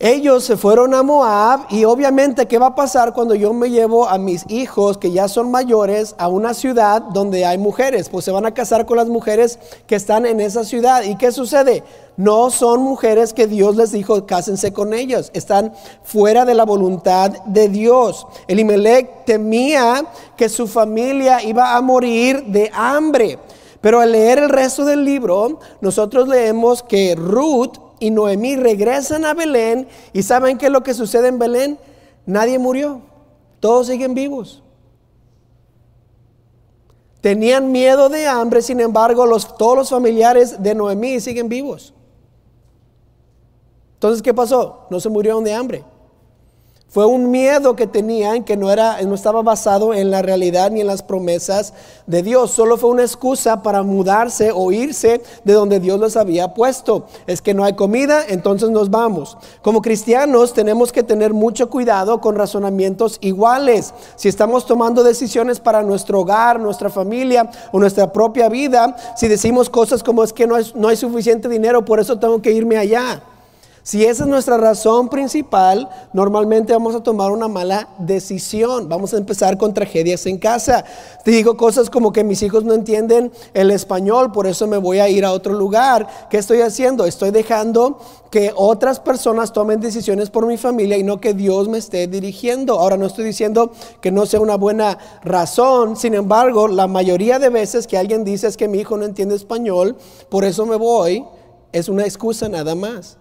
Ellos 0.05 0.43
se 0.43 0.57
fueron 0.57 0.93
a 0.93 1.01
Moab 1.01 1.61
y 1.69 1.85
obviamente 1.85 2.45
¿qué 2.45 2.57
va 2.59 2.67
a 2.67 2.75
pasar 2.75 3.13
cuando 3.13 3.35
yo 3.35 3.53
me 3.53 3.69
llevo 3.69 4.09
a 4.09 4.17
mis 4.17 4.43
hijos 4.49 4.97
que 4.97 5.11
ya 5.11 5.29
son 5.29 5.49
mayores 5.49 6.13
a 6.17 6.27
una 6.27 6.53
ciudad 6.53 7.01
donde 7.01 7.45
hay 7.45 7.57
mujeres? 7.57 8.09
Pues 8.09 8.25
se 8.25 8.31
van 8.31 8.45
a 8.45 8.53
casar 8.53 8.85
con 8.85 8.97
las 8.97 9.07
mujeres 9.07 9.59
que 9.87 9.95
están 9.95 10.25
en 10.25 10.41
esa 10.41 10.65
ciudad. 10.65 11.03
¿Y 11.03 11.15
qué 11.15 11.31
sucede? 11.31 11.85
No 12.17 12.49
son 12.49 12.81
mujeres 12.81 13.33
que 13.33 13.47
Dios 13.47 13.77
les 13.77 13.93
dijo 13.93 14.25
cásense 14.25 14.73
con 14.73 14.93
ellos. 14.93 15.31
Están 15.33 15.71
fuera 16.03 16.43
de 16.43 16.55
la 16.55 16.65
voluntad 16.65 17.31
de 17.45 17.69
Dios. 17.69 18.27
Elimelech 18.49 19.23
temía 19.23 20.03
que 20.35 20.49
su 20.49 20.67
familia 20.67 21.41
iba 21.43 21.77
a 21.77 21.81
morir 21.81 22.43
de 22.47 22.69
hambre. 22.73 23.39
Pero 23.79 24.01
al 24.01 24.11
leer 24.11 24.39
el 24.39 24.49
resto 24.49 24.83
del 24.83 25.05
libro, 25.05 25.59
nosotros 25.79 26.27
leemos 26.27 26.83
que 26.83 27.15
Ruth 27.15 27.82
y 28.03 28.11
Noemí 28.11 28.57
regresan 28.57 29.23
a 29.23 29.33
Belén 29.33 29.87
y 30.11 30.23
¿saben 30.23 30.57
qué 30.57 30.65
es 30.65 30.71
lo 30.73 30.83
que 30.83 30.93
sucede 30.93 31.29
en 31.29 31.39
Belén? 31.39 31.79
Nadie 32.25 32.59
murió. 32.59 32.99
Todos 33.61 33.87
siguen 33.87 34.13
vivos. 34.13 34.61
Tenían 37.21 37.71
miedo 37.71 38.09
de 38.09 38.27
hambre, 38.27 38.61
sin 38.61 38.81
embargo, 38.81 39.25
los, 39.25 39.55
todos 39.55 39.77
los 39.77 39.89
familiares 39.89 40.61
de 40.61 40.75
Noemí 40.75 41.21
siguen 41.21 41.47
vivos. 41.47 41.93
Entonces, 43.93 44.21
¿qué 44.21 44.33
pasó? 44.33 44.85
No 44.89 44.99
se 44.99 45.07
murieron 45.07 45.41
de 45.45 45.53
hambre. 45.53 45.85
Fue 46.93 47.07
un 47.07 47.31
miedo 47.31 47.75
que 47.75 47.87
tenían 47.87 48.43
que 48.43 48.55
no, 48.55 48.69
era, 48.69 49.01
no 49.01 49.15
estaba 49.15 49.41
basado 49.41 49.95
en 49.95 50.11
la 50.11 50.21
realidad 50.21 50.69
ni 50.69 50.81
en 50.81 50.85
las 50.85 51.01
promesas 51.01 51.73
de 52.05 52.21
Dios. 52.21 52.51
Solo 52.51 52.77
fue 52.77 52.91
una 52.91 53.01
excusa 53.01 53.63
para 53.63 53.81
mudarse 53.81 54.51
o 54.53 54.71
irse 54.71 55.23
de 55.43 55.53
donde 55.53 55.79
Dios 55.79 55.99
los 55.99 56.15
había 56.17 56.53
puesto. 56.53 57.07
Es 57.25 57.41
que 57.41 57.55
no 57.55 57.63
hay 57.63 57.73
comida, 57.73 58.23
entonces 58.29 58.69
nos 58.69 58.91
vamos. 58.91 59.39
Como 59.63 59.81
cristianos 59.81 60.53
tenemos 60.53 60.91
que 60.91 61.01
tener 61.01 61.33
mucho 61.33 61.67
cuidado 61.67 62.21
con 62.21 62.35
razonamientos 62.35 63.17
iguales. 63.21 63.91
Si 64.15 64.29
estamos 64.29 64.67
tomando 64.67 65.03
decisiones 65.03 65.59
para 65.59 65.81
nuestro 65.81 66.19
hogar, 66.19 66.59
nuestra 66.59 66.91
familia 66.91 67.49
o 67.71 67.79
nuestra 67.79 68.13
propia 68.13 68.49
vida, 68.49 68.95
si 69.17 69.27
decimos 69.27 69.67
cosas 69.67 70.03
como 70.03 70.23
es 70.23 70.31
que 70.31 70.45
no, 70.45 70.57
no 70.75 70.89
hay 70.89 70.95
suficiente 70.95 71.49
dinero, 71.49 71.83
por 71.83 71.99
eso 71.99 72.19
tengo 72.19 72.39
que 72.39 72.51
irme 72.51 72.77
allá. 72.77 73.23
Si 73.85 74.05
esa 74.05 74.23
es 74.23 74.29
nuestra 74.29 74.57
razón 74.57 75.09
principal, 75.09 75.89
normalmente 76.13 76.71
vamos 76.71 76.95
a 76.95 77.03
tomar 77.03 77.33
una 77.33 77.49
mala 77.49 77.89
decisión. 77.97 78.87
Vamos 78.87 79.13
a 79.13 79.17
empezar 79.17 79.57
con 79.57 79.73
tragedias 79.73 80.25
en 80.25 80.37
casa. 80.37 80.85
Te 81.25 81.31
digo 81.31 81.57
cosas 81.57 81.89
como 81.89 82.13
que 82.13 82.23
mis 82.23 82.41
hijos 82.43 82.63
no 82.63 82.73
entienden 82.73 83.33
el 83.53 83.71
español, 83.71 84.31
por 84.31 84.47
eso 84.47 84.67
me 84.67 84.77
voy 84.77 84.99
a 84.99 85.09
ir 85.09 85.25
a 85.25 85.33
otro 85.33 85.53
lugar. 85.53 86.07
¿Qué 86.29 86.37
estoy 86.37 86.61
haciendo? 86.61 87.05
Estoy 87.05 87.31
dejando 87.31 87.99
que 88.31 88.53
otras 88.55 89.01
personas 89.01 89.51
tomen 89.51 89.81
decisiones 89.81 90.29
por 90.29 90.47
mi 90.47 90.55
familia 90.55 90.95
y 90.95 91.03
no 91.03 91.19
que 91.19 91.33
Dios 91.33 91.67
me 91.67 91.77
esté 91.77 92.07
dirigiendo. 92.07 92.79
Ahora 92.79 92.95
no 92.95 93.07
estoy 93.07 93.25
diciendo 93.25 93.73
que 93.99 94.13
no 94.13 94.25
sea 94.25 94.39
una 94.39 94.55
buena 94.55 94.97
razón, 95.25 95.97
sin 95.97 96.13
embargo, 96.13 96.69
la 96.69 96.87
mayoría 96.87 97.37
de 97.37 97.49
veces 97.49 97.85
que 97.85 97.97
alguien 97.97 98.23
dice 98.23 98.47
es 98.47 98.55
que 98.55 98.69
mi 98.69 98.79
hijo 98.79 98.95
no 98.95 99.03
entiende 99.03 99.35
español, 99.35 99.97
por 100.29 100.45
eso 100.45 100.65
me 100.65 100.77
voy, 100.77 101.25
es 101.73 101.89
una 101.89 102.05
excusa 102.05 102.47
nada 102.47 102.75
más. 102.75 103.17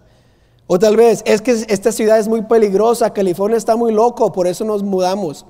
O 0.75 0.79
tal 0.79 0.97
vez 0.97 1.23
es 1.27 1.43
que 1.43 1.51
esta 1.69 1.93
ciudad 1.93 2.19
es 2.19 2.29
muy 2.29 2.41
peligrosa, 2.41 3.13
California 3.13 3.59
está 3.59 3.77
muy 3.77 3.93
loco, 3.93 4.33
por 4.33 4.47
eso 4.47 4.65
nos 4.65 4.83
mudamos. 4.83 5.45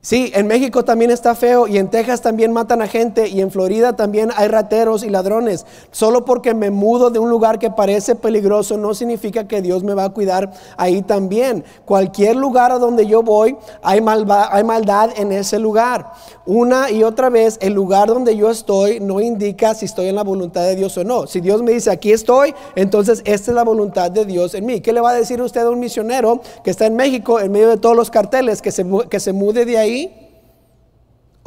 Sí, 0.00 0.30
en 0.32 0.46
México 0.46 0.84
también 0.84 1.10
está 1.10 1.34
feo 1.34 1.66
y 1.66 1.76
en 1.76 1.88
Texas 1.88 2.22
también 2.22 2.52
matan 2.52 2.80
a 2.82 2.86
gente 2.86 3.26
y 3.26 3.40
en 3.40 3.50
Florida 3.50 3.96
también 3.96 4.30
hay 4.36 4.46
rateros 4.46 5.02
y 5.02 5.10
ladrones. 5.10 5.66
Solo 5.90 6.24
porque 6.24 6.54
me 6.54 6.70
mudo 6.70 7.10
de 7.10 7.18
un 7.18 7.30
lugar 7.30 7.58
que 7.58 7.72
parece 7.72 8.14
peligroso 8.14 8.76
no 8.76 8.94
significa 8.94 9.48
que 9.48 9.60
Dios 9.60 9.82
me 9.82 9.94
va 9.94 10.04
a 10.04 10.10
cuidar 10.10 10.52
ahí 10.76 11.02
también. 11.02 11.64
Cualquier 11.84 12.36
lugar 12.36 12.70
a 12.70 12.78
donde 12.78 13.08
yo 13.08 13.24
voy 13.24 13.56
hay, 13.82 14.00
hay 14.06 14.64
maldad 14.64 15.10
en 15.16 15.32
ese 15.32 15.58
lugar. 15.58 16.12
Una 16.46 16.92
y 16.92 17.02
otra 17.02 17.28
vez 17.28 17.58
el 17.60 17.72
lugar 17.72 18.06
donde 18.06 18.36
yo 18.36 18.50
estoy 18.50 19.00
no 19.00 19.20
indica 19.20 19.74
si 19.74 19.86
estoy 19.86 20.06
en 20.06 20.14
la 20.14 20.22
voluntad 20.22 20.62
de 20.62 20.76
Dios 20.76 20.96
o 20.96 21.02
no. 21.02 21.26
Si 21.26 21.40
Dios 21.40 21.60
me 21.60 21.72
dice 21.72 21.90
aquí 21.90 22.12
estoy, 22.12 22.54
entonces 22.76 23.20
esta 23.24 23.50
es 23.50 23.54
la 23.54 23.64
voluntad 23.64 24.12
de 24.12 24.24
Dios 24.24 24.54
en 24.54 24.64
mí. 24.64 24.80
¿Qué 24.80 24.92
le 24.92 25.00
va 25.00 25.10
a 25.10 25.14
decir 25.14 25.42
usted 25.42 25.62
a 25.62 25.70
un 25.70 25.80
misionero 25.80 26.40
que 26.62 26.70
está 26.70 26.86
en 26.86 26.94
México 26.94 27.40
en 27.40 27.50
medio 27.50 27.68
de 27.68 27.78
todos 27.78 27.96
los 27.96 28.12
carteles 28.12 28.62
que 28.62 28.70
se, 28.70 28.86
que 29.10 29.18
se 29.18 29.32
mude 29.32 29.64
de 29.64 29.76
ahí? 29.76 29.87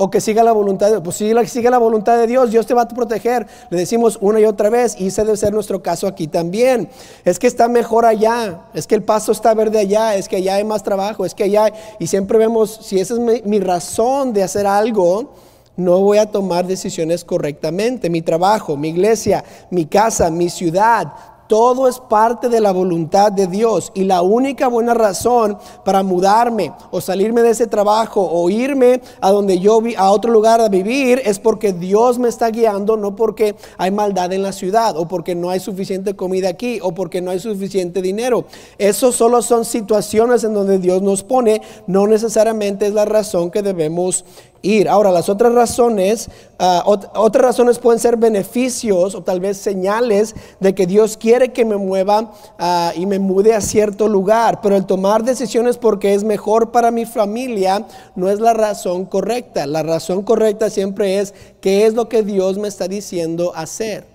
O 0.04 0.10
que 0.10 0.20
siga 0.20 0.44
la 0.44 0.52
voluntad 0.52 0.88
de 0.88 0.94
Dios. 0.94 1.04
Pues 1.04 1.16
si 1.16 1.32
sigue 1.46 1.70
la 1.70 1.78
voluntad 1.78 2.18
de 2.18 2.26
Dios, 2.26 2.50
Dios 2.50 2.66
te 2.66 2.74
va 2.74 2.82
a 2.82 2.88
proteger. 2.88 3.46
Le 3.70 3.78
decimos 3.78 4.18
una 4.20 4.40
y 4.40 4.46
otra 4.46 4.72
vez, 4.72 4.96
y 5.00 5.08
ese 5.08 5.24
debe 5.24 5.38
ser 5.38 5.54
nuestro 5.54 5.84
caso 5.84 6.08
aquí 6.08 6.28
también. 6.28 6.90
Es 7.24 7.38
que 7.38 7.46
está 7.46 7.68
mejor 7.68 8.06
allá, 8.06 8.62
es 8.74 8.88
que 8.88 8.96
el 8.96 9.04
paso 9.04 9.32
está 9.32 9.54
verde 9.54 9.78
allá, 9.78 10.16
es 10.16 10.28
que 10.28 10.38
allá 10.38 10.56
hay 10.56 10.64
más 10.64 10.82
trabajo, 10.82 11.24
es 11.24 11.36
que 11.36 11.44
allá, 11.44 11.72
y 12.00 12.08
siempre 12.08 12.40
vemos, 12.40 12.80
si 12.82 13.00
esa 13.00 13.14
es 13.14 13.46
mi 13.46 13.60
razón 13.60 14.34
de 14.34 14.42
hacer 14.42 14.66
algo, 14.66 15.36
no 15.78 16.00
voy 16.00 16.18
a 16.18 16.26
tomar 16.32 16.66
decisiones 16.68 17.24
correctamente. 17.24 18.10
Mi 18.10 18.22
trabajo, 18.22 18.76
mi 18.78 18.90
iglesia, 18.90 19.44
mi 19.70 19.86
casa, 19.86 20.30
mi 20.30 20.50
ciudad, 20.50 21.14
todo 21.51 21.89
es 21.89 22.00
parte 22.00 22.48
de 22.48 22.62
la 22.62 22.72
voluntad 22.72 23.29
de 23.29 23.46
Dios 23.46 23.91
y 23.93 24.05
la 24.05 24.22
única 24.22 24.70
buena 24.70 24.93
razón 24.93 25.58
para 25.84 26.01
mudarme 26.01 26.72
o 26.91 27.01
salirme 27.01 27.41
de 27.41 27.50
ese 27.50 27.67
trabajo 27.67 28.25
o 28.25 28.50
irme 28.50 29.01
a 29.20 29.31
donde 29.31 29.60
yo 29.60 29.81
vi, 29.81 29.93
a 29.96 30.12
otro 30.12 30.31
lugar 30.31 30.62
a 30.62 30.70
vivir 30.70 31.22
es 31.25 31.39
porque 31.39 31.74
Dios 31.74 32.20
me 32.20 32.29
está 32.29 32.51
guiando, 32.51 32.96
no 32.96 33.17
porque 33.17 33.58
hay 33.77 33.91
maldad 33.91 34.31
en 34.31 34.43
la 34.43 34.53
ciudad 34.53 34.96
o 34.96 35.10
porque 35.10 35.36
no 35.36 35.50
hay 35.50 35.60
suficiente 35.60 36.15
comida 36.15 36.48
aquí 36.48 36.79
o 36.81 36.93
porque 36.93 37.20
no 37.20 37.31
hay 37.31 37.41
suficiente 37.41 38.01
dinero. 38.01 38.46
Eso 38.77 39.12
solo 39.12 39.41
son 39.41 39.65
situaciones 39.65 40.46
en 40.46 40.53
donde 40.53 40.79
Dios 40.79 41.01
nos 41.01 41.22
pone, 41.22 41.62
no 41.86 42.08
necesariamente 42.08 42.88
es 42.88 42.93
la 42.93 43.03
razón 43.03 43.51
que 43.51 43.62
debemos 43.62 44.24
ir. 44.62 44.88
Ahora, 44.89 45.12
las 45.12 45.30
otras 45.30 45.53
razones, 45.53 46.30
ah, 46.60 46.84
otras 46.86 47.44
razones 47.44 47.80
pueden 47.80 48.00
ser 48.00 48.18
beneficios 48.18 49.15
o 49.15 49.24
tal 49.24 49.39
vez 49.39 49.58
señales 49.58 50.36
de 50.60 50.75
que 50.75 50.88
Dios 50.88 51.18
quiere 51.18 51.51
que 51.51 51.65
me 51.65 51.77
mueva 51.77 52.34
ah, 52.60 52.94
y 52.96 53.06
me 53.06 53.20
mude 53.20 53.53
a 53.53 53.62
cierto 53.62 54.08
lugar, 54.08 54.62
pero 54.62 54.75
el 54.75 54.86
tomar 54.86 55.24
decisiones 55.24 55.77
porque 55.77 56.13
es 56.13 56.24
mejor 56.24 56.72
para 56.72 56.91
mi 56.91 57.06
familia 57.06 57.86
no 58.15 58.30
es 58.30 58.39
la 58.39 58.53
razón 58.53 59.06
correcta. 59.06 59.65
La 59.65 59.84
razón 59.84 60.24
correcta 60.24 60.70
siempre 60.70 61.20
es 61.20 61.34
qué 61.60 61.86
es 61.86 61.94
lo 61.94 62.10
que 62.10 62.24
Dios 62.24 62.58
me 62.58 62.68
está 62.68 62.88
diciendo 62.88 63.53
hacer. 63.56 64.06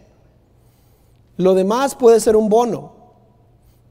Lo 1.37 1.55
demás 1.55 1.95
puede 1.95 2.21
ser 2.21 2.37
un 2.37 2.49
bono. 2.49 2.97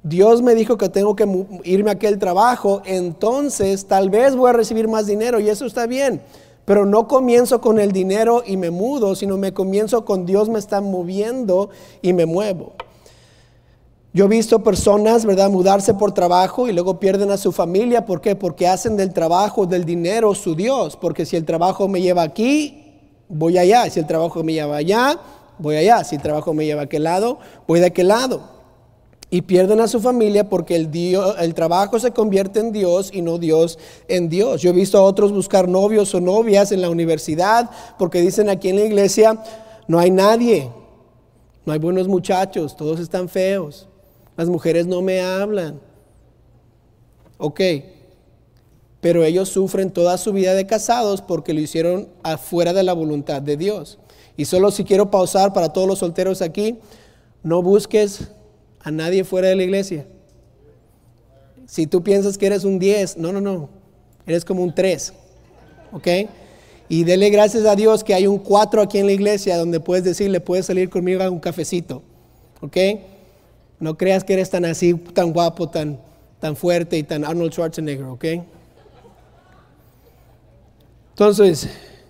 Dios 0.05 0.43
me 0.43 0.53
dijo 0.53 0.77
que 0.77 0.87
tengo 0.87 1.15
que 1.15 1.27
irme 1.63 1.89
a 1.89 1.93
aquel 1.93 2.19
trabajo, 2.19 2.83
entonces 2.85 3.87
tal 3.87 4.11
vez 4.11 4.35
voy 4.35 4.51
a 4.51 4.53
recibir 4.53 4.87
más 4.87 5.07
dinero 5.07 5.39
y 5.39 5.49
eso 5.49 5.65
está 5.65 5.87
bien. 5.87 6.21
Pero 6.65 6.85
no 6.85 7.07
comienzo 7.07 7.61
con 7.61 7.79
el 7.79 7.91
dinero 7.91 8.43
y 8.45 8.57
me 8.57 8.71
mudo, 8.71 9.15
sino 9.15 9.37
me 9.37 9.53
comienzo 9.53 10.03
con 10.03 10.25
Dios 10.25 10.49
me 10.49 10.59
está 10.59 10.81
moviendo 10.81 11.69
y 12.01 12.13
me 12.13 12.25
muevo. 12.25 12.73
Yo 14.13 14.25
he 14.25 14.27
visto 14.29 14.63
personas, 14.63 15.25
¿verdad?, 15.25 15.49
mudarse 15.49 15.93
por 15.93 16.13
trabajo 16.13 16.67
y 16.67 16.73
luego 16.73 16.99
pierden 16.99 17.31
a 17.31 17.37
su 17.37 17.51
familia. 17.51 18.05
¿Por 18.05 18.21
qué? 18.21 18.35
Porque 18.35 18.67
hacen 18.67 18.95
del 18.97 19.13
trabajo, 19.13 19.65
del 19.65 19.83
dinero 19.83 20.33
su 20.33 20.55
Dios. 20.55 20.95
Porque 20.95 21.25
si 21.25 21.35
el 21.35 21.43
trabajo 21.43 21.87
me 21.89 22.01
lleva 22.01 22.23
aquí, 22.23 22.93
voy 23.27 23.57
allá. 23.57 23.89
Si 23.89 23.99
el 23.99 24.07
trabajo 24.07 24.41
me 24.41 24.53
lleva 24.53 24.77
allá, 24.77 25.19
voy 25.59 25.75
allá. 25.75 26.03
Si 26.05 26.15
el 26.15 26.21
trabajo 26.21 26.53
me 26.53 26.65
lleva 26.65 26.81
a 26.81 26.85
aquel 26.85 27.03
lado, 27.03 27.39
voy 27.67 27.81
de 27.81 27.87
aquel 27.87 28.07
lado 28.07 28.54
y 29.35 29.41
pierden 29.41 29.81
a 29.81 29.89
su 29.89 29.99
familia 29.99 30.47
porque 30.47 30.77
el, 30.77 30.89
el 31.41 31.53
trabajo 31.53 31.99
se 31.99 32.11
convierte 32.11 32.61
en 32.61 32.71
Dios 32.71 33.09
y 33.11 33.21
no 33.21 33.37
Dios 33.37 33.77
en 34.07 34.29
Dios. 34.29 34.61
Yo 34.61 34.69
he 34.69 34.73
visto 34.73 34.97
a 34.97 35.01
otros 35.01 35.33
buscar 35.33 35.67
novios 35.67 36.15
o 36.15 36.21
novias 36.21 36.71
en 36.71 36.81
la 36.81 36.89
universidad 36.89 37.69
porque 37.99 38.21
dicen 38.21 38.49
aquí 38.49 38.69
en 38.69 38.77
la 38.77 38.85
iglesia, 38.85 39.43
no 39.89 39.99
hay 39.99 40.09
nadie, 40.09 40.71
no 41.65 41.73
hay 41.73 41.79
buenos 41.79 42.07
muchachos, 42.07 42.77
todos 42.77 43.01
están 43.01 43.27
feos, 43.27 43.89
las 44.37 44.47
mujeres 44.47 44.87
no 44.87 45.01
me 45.01 45.19
hablan. 45.19 45.81
Ok, 47.37 47.59
pero 49.01 49.25
ellos 49.25 49.49
sufren 49.49 49.91
toda 49.91 50.17
su 50.17 50.31
vida 50.31 50.53
de 50.53 50.65
casados 50.65 51.21
porque 51.21 51.53
lo 51.53 51.59
hicieron 51.59 52.07
afuera 52.23 52.71
de 52.71 52.83
la 52.83 52.93
voluntad 52.93 53.41
de 53.41 53.57
Dios. 53.57 53.99
Y 54.37 54.45
solo 54.45 54.71
si 54.71 54.85
quiero 54.85 55.11
pausar 55.11 55.51
para 55.51 55.73
todos 55.73 55.89
los 55.89 55.99
solteros 55.99 56.41
aquí, 56.41 56.79
no 57.43 57.61
busques 57.61 58.29
a 58.85 58.91
nadie 58.91 59.23
fuera 59.23 59.47
de 59.49 59.55
la 59.55 59.63
iglesia. 59.63 60.05
Si 61.65 61.87
tú 61.87 62.03
piensas 62.03 62.37
que 62.37 62.45
eres 62.45 62.63
un 62.63 62.77
10, 62.77 63.17
no, 63.17 63.33
no, 63.33 63.41
no, 63.41 63.67
eres 64.27 64.45
como 64.45 64.61
un 64.61 64.73
3, 64.73 65.11
¿ok? 65.91 66.07
Y 66.87 67.03
dele 67.03 67.31
gracias 67.31 67.65
a 67.65 67.75
Dios 67.75 68.03
que 68.03 68.13
hay 68.13 68.27
un 68.27 68.37
4 68.37 68.83
aquí 68.83 68.99
en 68.99 69.07
la 69.07 69.13
iglesia 69.13 69.57
donde 69.57 69.79
puedes 69.79 70.03
decirle, 70.03 70.39
puedes 70.39 70.67
salir 70.67 70.91
conmigo 70.91 71.23
a 71.23 71.31
un 71.31 71.39
cafecito, 71.39 72.03
¿ok? 72.61 72.77
No 73.79 73.97
creas 73.97 74.23
que 74.23 74.33
eres 74.33 74.51
tan 74.51 74.65
así, 74.65 74.93
tan 74.93 75.33
guapo, 75.33 75.67
tan, 75.67 75.99
tan 76.39 76.55
fuerte 76.55 76.95
y 76.95 77.01
tan 77.01 77.25
Arnold 77.25 77.53
Schwarzenegger, 77.53 78.05
¿ok? 78.05 78.25
Entonces, 81.09 81.67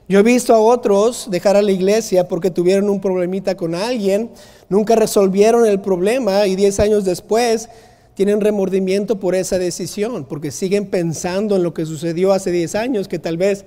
yo 0.10 0.20
he 0.20 0.24
visto 0.24 0.53
a 0.53 0.60
otros 0.60 1.29
dejar 1.32 1.55
a 1.55 1.62
la 1.62 1.72
iglesia 1.72 2.27
porque 2.27 2.51
tuvieron 2.51 2.89
un 2.89 3.00
problemita 3.00 3.55
con 3.55 3.75
alguien, 3.75 4.29
nunca 4.69 4.95
resolvieron 4.95 5.65
el 5.65 5.79
problema 5.81 6.48
y 6.48 6.55
10 6.55 6.79
años 6.79 7.05
después 7.05 7.69
tienen 8.15 8.41
remordimiento 8.41 9.19
por 9.19 9.36
esa 9.36 9.60
decisión, 9.60 10.25
porque 10.25 10.51
siguen 10.51 10.88
pensando 10.88 11.55
en 11.55 11.63
lo 11.63 11.74
que 11.74 11.86
sucedió 11.86 12.31
hace 12.31 12.51
10 12.51 12.75
años, 12.75 13.07
que 13.07 13.19
tal 13.19 13.38
vez 13.38 13.65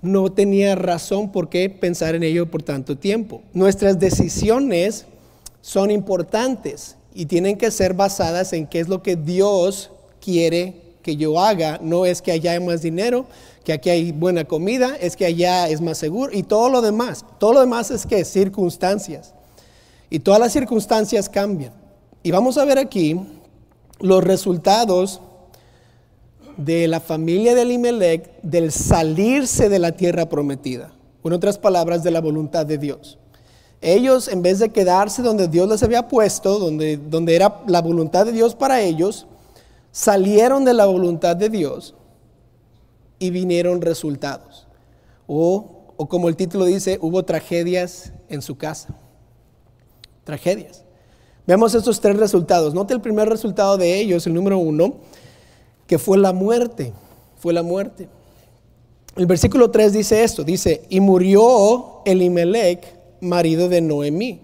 no 0.00 0.30
tenía 0.30 0.74
razón 0.74 1.32
por 1.32 1.48
qué 1.48 1.68
pensar 1.70 2.14
en 2.14 2.22
ello 2.22 2.50
por 2.50 2.62
tanto 2.62 2.96
tiempo. 2.96 3.42
Nuestras 3.52 3.98
decisiones 3.98 5.06
son 5.60 5.90
importantes 5.90 6.96
y 7.14 7.26
tienen 7.26 7.56
que 7.56 7.70
ser 7.70 7.94
basadas 7.94 8.52
en 8.52 8.66
qué 8.66 8.80
es 8.80 8.88
lo 8.88 9.02
que 9.02 9.16
Dios 9.16 9.90
quiere 10.20 10.82
que 11.02 11.16
yo 11.16 11.40
haga. 11.40 11.78
No 11.82 12.06
es 12.06 12.22
que 12.22 12.32
allá 12.32 12.52
hay 12.52 12.60
más 12.60 12.82
dinero, 12.82 13.26
que 13.64 13.72
aquí 13.72 13.90
hay 13.90 14.12
buena 14.12 14.44
comida, 14.44 14.96
es 15.00 15.16
que 15.16 15.24
allá 15.24 15.68
es 15.68 15.80
más 15.80 15.98
seguro 15.98 16.30
y 16.32 16.42
todo 16.42 16.68
lo 16.68 16.82
demás. 16.82 17.24
Todo 17.38 17.54
lo 17.54 17.60
demás 17.60 17.90
es 17.90 18.06
que 18.06 18.24
circunstancias. 18.24 19.32
Y 20.14 20.20
todas 20.20 20.38
las 20.38 20.52
circunstancias 20.52 21.28
cambian. 21.28 21.72
Y 22.22 22.30
vamos 22.30 22.56
a 22.56 22.64
ver 22.64 22.78
aquí 22.78 23.20
los 23.98 24.22
resultados 24.22 25.20
de 26.56 26.86
la 26.86 27.00
familia 27.00 27.56
de 27.56 27.62
Elimelech 27.62 28.40
del 28.40 28.70
salirse 28.70 29.68
de 29.68 29.80
la 29.80 29.90
tierra 29.90 30.28
prometida. 30.28 30.92
En 31.24 31.32
otras 31.32 31.58
palabras, 31.58 32.04
de 32.04 32.12
la 32.12 32.20
voluntad 32.20 32.64
de 32.64 32.78
Dios. 32.78 33.18
Ellos, 33.80 34.28
en 34.28 34.40
vez 34.40 34.60
de 34.60 34.68
quedarse 34.68 35.20
donde 35.20 35.48
Dios 35.48 35.68
les 35.68 35.82
había 35.82 36.06
puesto, 36.06 36.60
donde, 36.60 36.96
donde 36.96 37.34
era 37.34 37.62
la 37.66 37.82
voluntad 37.82 38.24
de 38.24 38.30
Dios 38.30 38.54
para 38.54 38.82
ellos, 38.82 39.26
salieron 39.90 40.64
de 40.64 40.74
la 40.74 40.86
voluntad 40.86 41.34
de 41.34 41.48
Dios 41.48 41.96
y 43.18 43.30
vinieron 43.30 43.80
resultados. 43.80 44.68
O, 45.26 45.88
o 45.96 46.08
como 46.08 46.28
el 46.28 46.36
título 46.36 46.66
dice, 46.66 47.00
hubo 47.02 47.24
tragedias 47.24 48.12
en 48.28 48.42
su 48.42 48.56
casa. 48.56 48.96
Tragedias. 50.24 50.84
Veamos 51.46 51.74
estos 51.74 52.00
tres 52.00 52.16
resultados. 52.16 52.74
Note 52.74 52.94
el 52.94 53.00
primer 53.00 53.28
resultado 53.28 53.76
de 53.76 54.00
ellos, 54.00 54.26
el 54.26 54.34
número 54.34 54.58
uno, 54.58 54.94
que 55.86 55.98
fue 55.98 56.18
la 56.18 56.32
muerte. 56.32 56.92
Fue 57.36 57.52
la 57.52 57.62
muerte. 57.62 58.08
El 59.16 59.26
versículo 59.26 59.70
3 59.70 59.92
dice 59.92 60.24
esto, 60.24 60.42
dice, 60.42 60.82
y 60.88 60.98
murió 60.98 62.02
Elimelech, 62.04 62.84
marido 63.20 63.68
de 63.68 63.80
Noemí. 63.80 64.40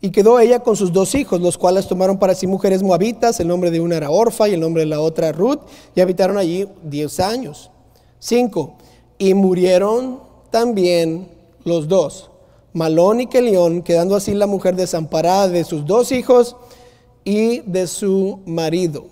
Y 0.00 0.10
quedó 0.10 0.38
ella 0.38 0.60
con 0.60 0.76
sus 0.76 0.92
dos 0.92 1.14
hijos, 1.14 1.40
los 1.40 1.58
cuales 1.58 1.88
tomaron 1.88 2.18
para 2.18 2.34
sí 2.34 2.46
mujeres 2.46 2.82
moabitas, 2.82 3.40
el 3.40 3.48
nombre 3.48 3.70
de 3.70 3.80
una 3.80 3.96
era 3.96 4.10
Orfa 4.10 4.48
y 4.48 4.54
el 4.54 4.60
nombre 4.60 4.82
de 4.82 4.86
la 4.86 5.00
otra 5.00 5.32
Ruth, 5.32 5.60
y 5.94 6.00
habitaron 6.00 6.38
allí 6.38 6.68
diez 6.84 7.18
años. 7.18 7.70
Cinco, 8.20 8.74
y 9.18 9.34
murieron 9.34 10.20
también 10.50 11.28
los 11.64 11.88
dos, 11.88 12.30
Malón 12.72 13.20
y 13.20 13.26
Kelión, 13.26 13.82
quedando 13.82 14.16
así 14.16 14.34
la 14.34 14.46
mujer 14.46 14.76
desamparada 14.76 15.48
de 15.48 15.64
sus 15.64 15.84
dos 15.84 16.12
hijos 16.12 16.56
y 17.24 17.60
de 17.60 17.86
su 17.86 18.40
marido. 18.46 19.06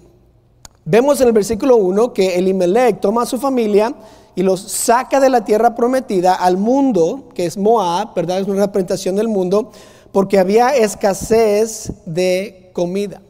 Vemos 0.84 1.20
en 1.20 1.28
el 1.28 1.32
versículo 1.32 1.76
1 1.76 2.12
que 2.14 2.36
Elimelech 2.36 3.00
toma 3.00 3.22
a 3.22 3.26
su 3.26 3.38
familia 3.38 3.94
y 4.34 4.42
los 4.42 4.60
saca 4.60 5.20
de 5.20 5.28
la 5.28 5.44
tierra 5.44 5.74
prometida 5.74 6.34
al 6.34 6.56
mundo, 6.56 7.28
que 7.34 7.44
es 7.44 7.58
Moab, 7.58 8.14
¿verdad? 8.14 8.40
Es 8.40 8.48
una 8.48 8.66
representación 8.66 9.16
del 9.16 9.28
mundo, 9.28 9.70
porque 10.12 10.38
había 10.38 10.74
escasez 10.74 11.92
de 12.06 12.70
comida. 12.72 13.20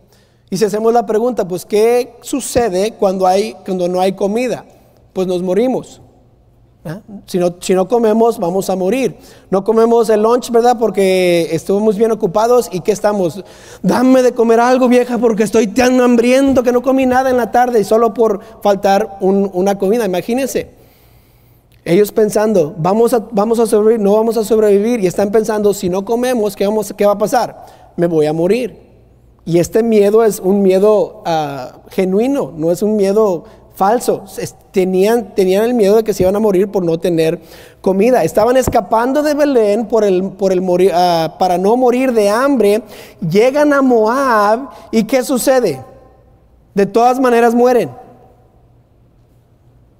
Y 0.48 0.56
si 0.56 0.64
hacemos 0.64 0.92
la 0.92 1.06
pregunta, 1.06 1.46
pues 1.46 1.64
¿qué 1.64 2.14
sucede 2.22 2.92
cuando, 2.92 3.26
hay, 3.26 3.54
cuando 3.64 3.88
no 3.88 4.00
hay 4.00 4.12
comida? 4.12 4.64
Pues 5.12 5.26
nos 5.26 5.42
morimos. 5.42 6.00
¿Ah? 6.82 7.00
Si, 7.26 7.38
no, 7.74 7.88
comemos, 7.88 8.38
vamos 8.38 8.70
a 8.70 8.76
morir. 8.76 9.16
No 9.50 9.62
comemos 9.64 10.08
el 10.08 10.22
lunch, 10.22 10.50
¿verdad? 10.50 10.78
Porque 10.78 11.48
estuvimos 11.52 11.98
bien 11.98 12.10
ocupados 12.10 12.70
y 12.72 12.80
¿qué 12.80 12.92
estamos? 12.92 13.44
Dame 13.82 14.22
de 14.22 14.32
comer 14.32 14.60
algo, 14.60 14.88
vieja, 14.88 15.18
porque 15.18 15.42
estoy 15.42 15.66
tan 15.66 16.00
hambriento 16.00 16.62
que 16.62 16.72
no 16.72 16.80
comí 16.80 17.04
nada 17.04 17.28
en 17.28 17.36
la 17.36 17.50
tarde 17.50 17.80
y 17.80 17.84
solo 17.84 18.14
por 18.14 18.40
faltar 18.62 19.18
una 19.20 19.76
comida. 19.76 20.06
Imagínense. 20.06 20.70
Ellos 21.84 22.12
pensando, 22.12 22.74
vamos 22.76 23.14
a, 23.14 23.26
vamos 23.30 23.58
a 23.58 23.66
sobrevivir, 23.66 24.04
no 24.04 24.14
vamos 24.14 24.36
a 24.38 24.44
sobrevivir. 24.44 25.00
Y 25.00 25.06
están 25.06 25.30
pensando, 25.30 25.74
si 25.74 25.90
no 25.90 26.04
comemos, 26.04 26.56
¿qué, 26.56 26.66
vamos, 26.66 26.94
qué 26.96 27.04
va 27.04 27.12
a 27.12 27.18
pasar? 27.18 27.66
Me 27.96 28.06
voy 28.06 28.24
a 28.24 28.32
morir. 28.32 28.90
Y 29.44 29.58
este 29.58 29.82
miedo 29.82 30.22
es 30.24 30.40
un 30.40 30.62
miedo 30.62 31.22
ah, 31.26 31.80
genuino, 31.90 32.52
no 32.56 32.70
es 32.70 32.82
un 32.82 32.96
miedo 32.96 33.44
falso. 33.80 34.24
Tenían, 34.72 35.34
tenían 35.34 35.64
el 35.64 35.72
miedo 35.72 35.96
de 35.96 36.04
que 36.04 36.12
se 36.12 36.22
iban 36.22 36.36
a 36.36 36.38
morir 36.38 36.70
por 36.70 36.84
no 36.84 36.98
tener 36.98 37.40
comida. 37.80 38.22
Estaban 38.22 38.58
escapando 38.58 39.22
de 39.22 39.32
Belén 39.32 39.86
por 39.86 40.04
el, 40.04 40.22
por 40.32 40.52
el 40.52 40.60
morir, 40.60 40.92
ah, 40.94 41.36
para 41.38 41.56
no 41.56 41.78
morir 41.78 42.12
de 42.12 42.28
hambre. 42.28 42.82
Llegan 43.26 43.72
a 43.72 43.80
Moab 43.80 44.68
y 44.90 45.04
¿qué 45.04 45.22
sucede? 45.22 45.82
De 46.74 46.84
todas 46.84 47.18
maneras 47.18 47.54
mueren. 47.54 47.88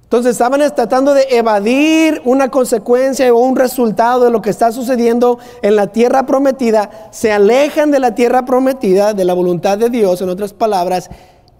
Entonces 0.02 0.32
estaban 0.32 0.60
tratando 0.74 1.14
de 1.14 1.22
evadir 1.30 2.20
una 2.26 2.50
consecuencia 2.50 3.32
o 3.32 3.38
un 3.38 3.56
resultado 3.56 4.26
de 4.26 4.30
lo 4.30 4.42
que 4.42 4.50
está 4.50 4.72
sucediendo 4.72 5.38
en 5.62 5.74
la 5.74 5.86
tierra 5.86 6.26
prometida. 6.26 6.90
Se 7.12 7.32
alejan 7.32 7.90
de 7.90 8.00
la 8.00 8.14
tierra 8.14 8.44
prometida, 8.44 9.14
de 9.14 9.24
la 9.24 9.32
voluntad 9.32 9.78
de 9.78 9.88
Dios, 9.88 10.20
en 10.20 10.28
otras 10.28 10.52
palabras, 10.52 11.08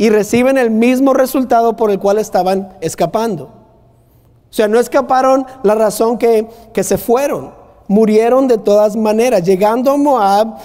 y 0.01 0.09
reciben 0.09 0.57
el 0.57 0.71
mismo 0.71 1.13
resultado 1.13 1.77
por 1.77 1.91
el 1.91 1.99
cual 1.99 2.17
estaban 2.17 2.71
escapando. 2.81 3.45
O 3.45 4.53
sea, 4.53 4.67
no 4.67 4.81
escaparon 4.81 5.45
la 5.63 5.75
razón 5.75 6.17
que, 6.17 6.49
que 6.73 6.83
se 6.83 6.97
fueron, 6.97 7.53
murieron 7.87 8.49
de 8.49 8.57
todas 8.57 8.97
maneras. 8.97 9.43
Llegando 9.43 9.91
a 9.91 9.99
Moab, 9.99 10.57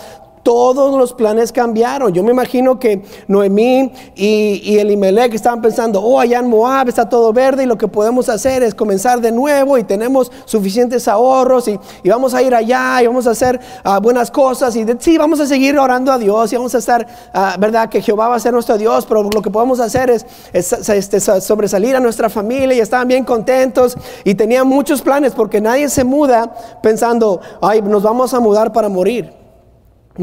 todos 0.45 0.95
los 0.95 1.11
planes 1.11 1.51
cambiaron. 1.51 2.13
Yo 2.13 2.21
me 2.21 2.29
imagino 2.29 2.77
que 2.77 3.01
Noemí 3.27 3.91
y, 4.15 4.61
y 4.63 4.77
Elimelech 4.77 5.33
estaban 5.33 5.59
pensando, 5.59 5.99
oh, 5.99 6.19
allá 6.19 6.37
en 6.37 6.47
Moab 6.47 6.87
está 6.87 7.09
todo 7.09 7.33
verde 7.33 7.63
y 7.63 7.65
lo 7.65 7.79
que 7.79 7.87
podemos 7.87 8.29
hacer 8.29 8.61
es 8.61 8.75
comenzar 8.75 9.21
de 9.21 9.31
nuevo 9.31 9.75
y 9.79 9.83
tenemos 9.83 10.31
suficientes 10.45 11.07
ahorros 11.07 11.67
y, 11.67 11.79
vamos 12.07 12.35
a 12.35 12.43
ir 12.43 12.53
allá 12.53 13.01
y 13.01 13.07
vamos 13.07 13.25
a 13.25 13.31
hacer 13.31 13.59
ah, 13.83 13.99
buenas 13.99 14.29
cosas 14.29 14.75
y 14.75 14.85
sí, 14.99 15.17
vamos 15.17 15.39
a 15.39 15.47
seguir 15.47 15.79
orando 15.79 16.11
a 16.11 16.19
Dios 16.19 16.53
y 16.53 16.57
vamos 16.57 16.75
a 16.75 16.77
estar, 16.77 17.07
ah, 17.33 17.55
¿verdad? 17.57 17.89
Que 17.89 18.03
Jehová 18.03 18.27
va 18.27 18.35
a 18.35 18.39
ser 18.39 18.53
nuestro 18.53 18.77
Dios, 18.77 19.03
pero 19.07 19.23
lo 19.23 19.41
que 19.41 19.49
podemos 19.49 19.79
hacer 19.79 20.11
es, 20.11 20.27
este, 20.53 21.19
sobresalir 21.19 21.95
a 21.95 21.99
nuestra 21.99 22.29
familia 22.29 22.77
y 22.77 22.81
estaban 22.81 23.07
bien 23.07 23.23
contentos 23.23 23.97
y 24.23 24.35
tenían 24.35 24.67
muchos 24.67 25.01
planes 25.01 25.33
porque 25.33 25.59
nadie 25.59 25.89
se 25.89 26.03
muda 26.03 26.53
pensando, 26.83 27.41
ay, 27.63 27.81
nos 27.81 28.03
vamos 28.03 28.31
a 28.35 28.39
mudar 28.39 28.71
para 28.71 28.89
morir. 28.89 29.44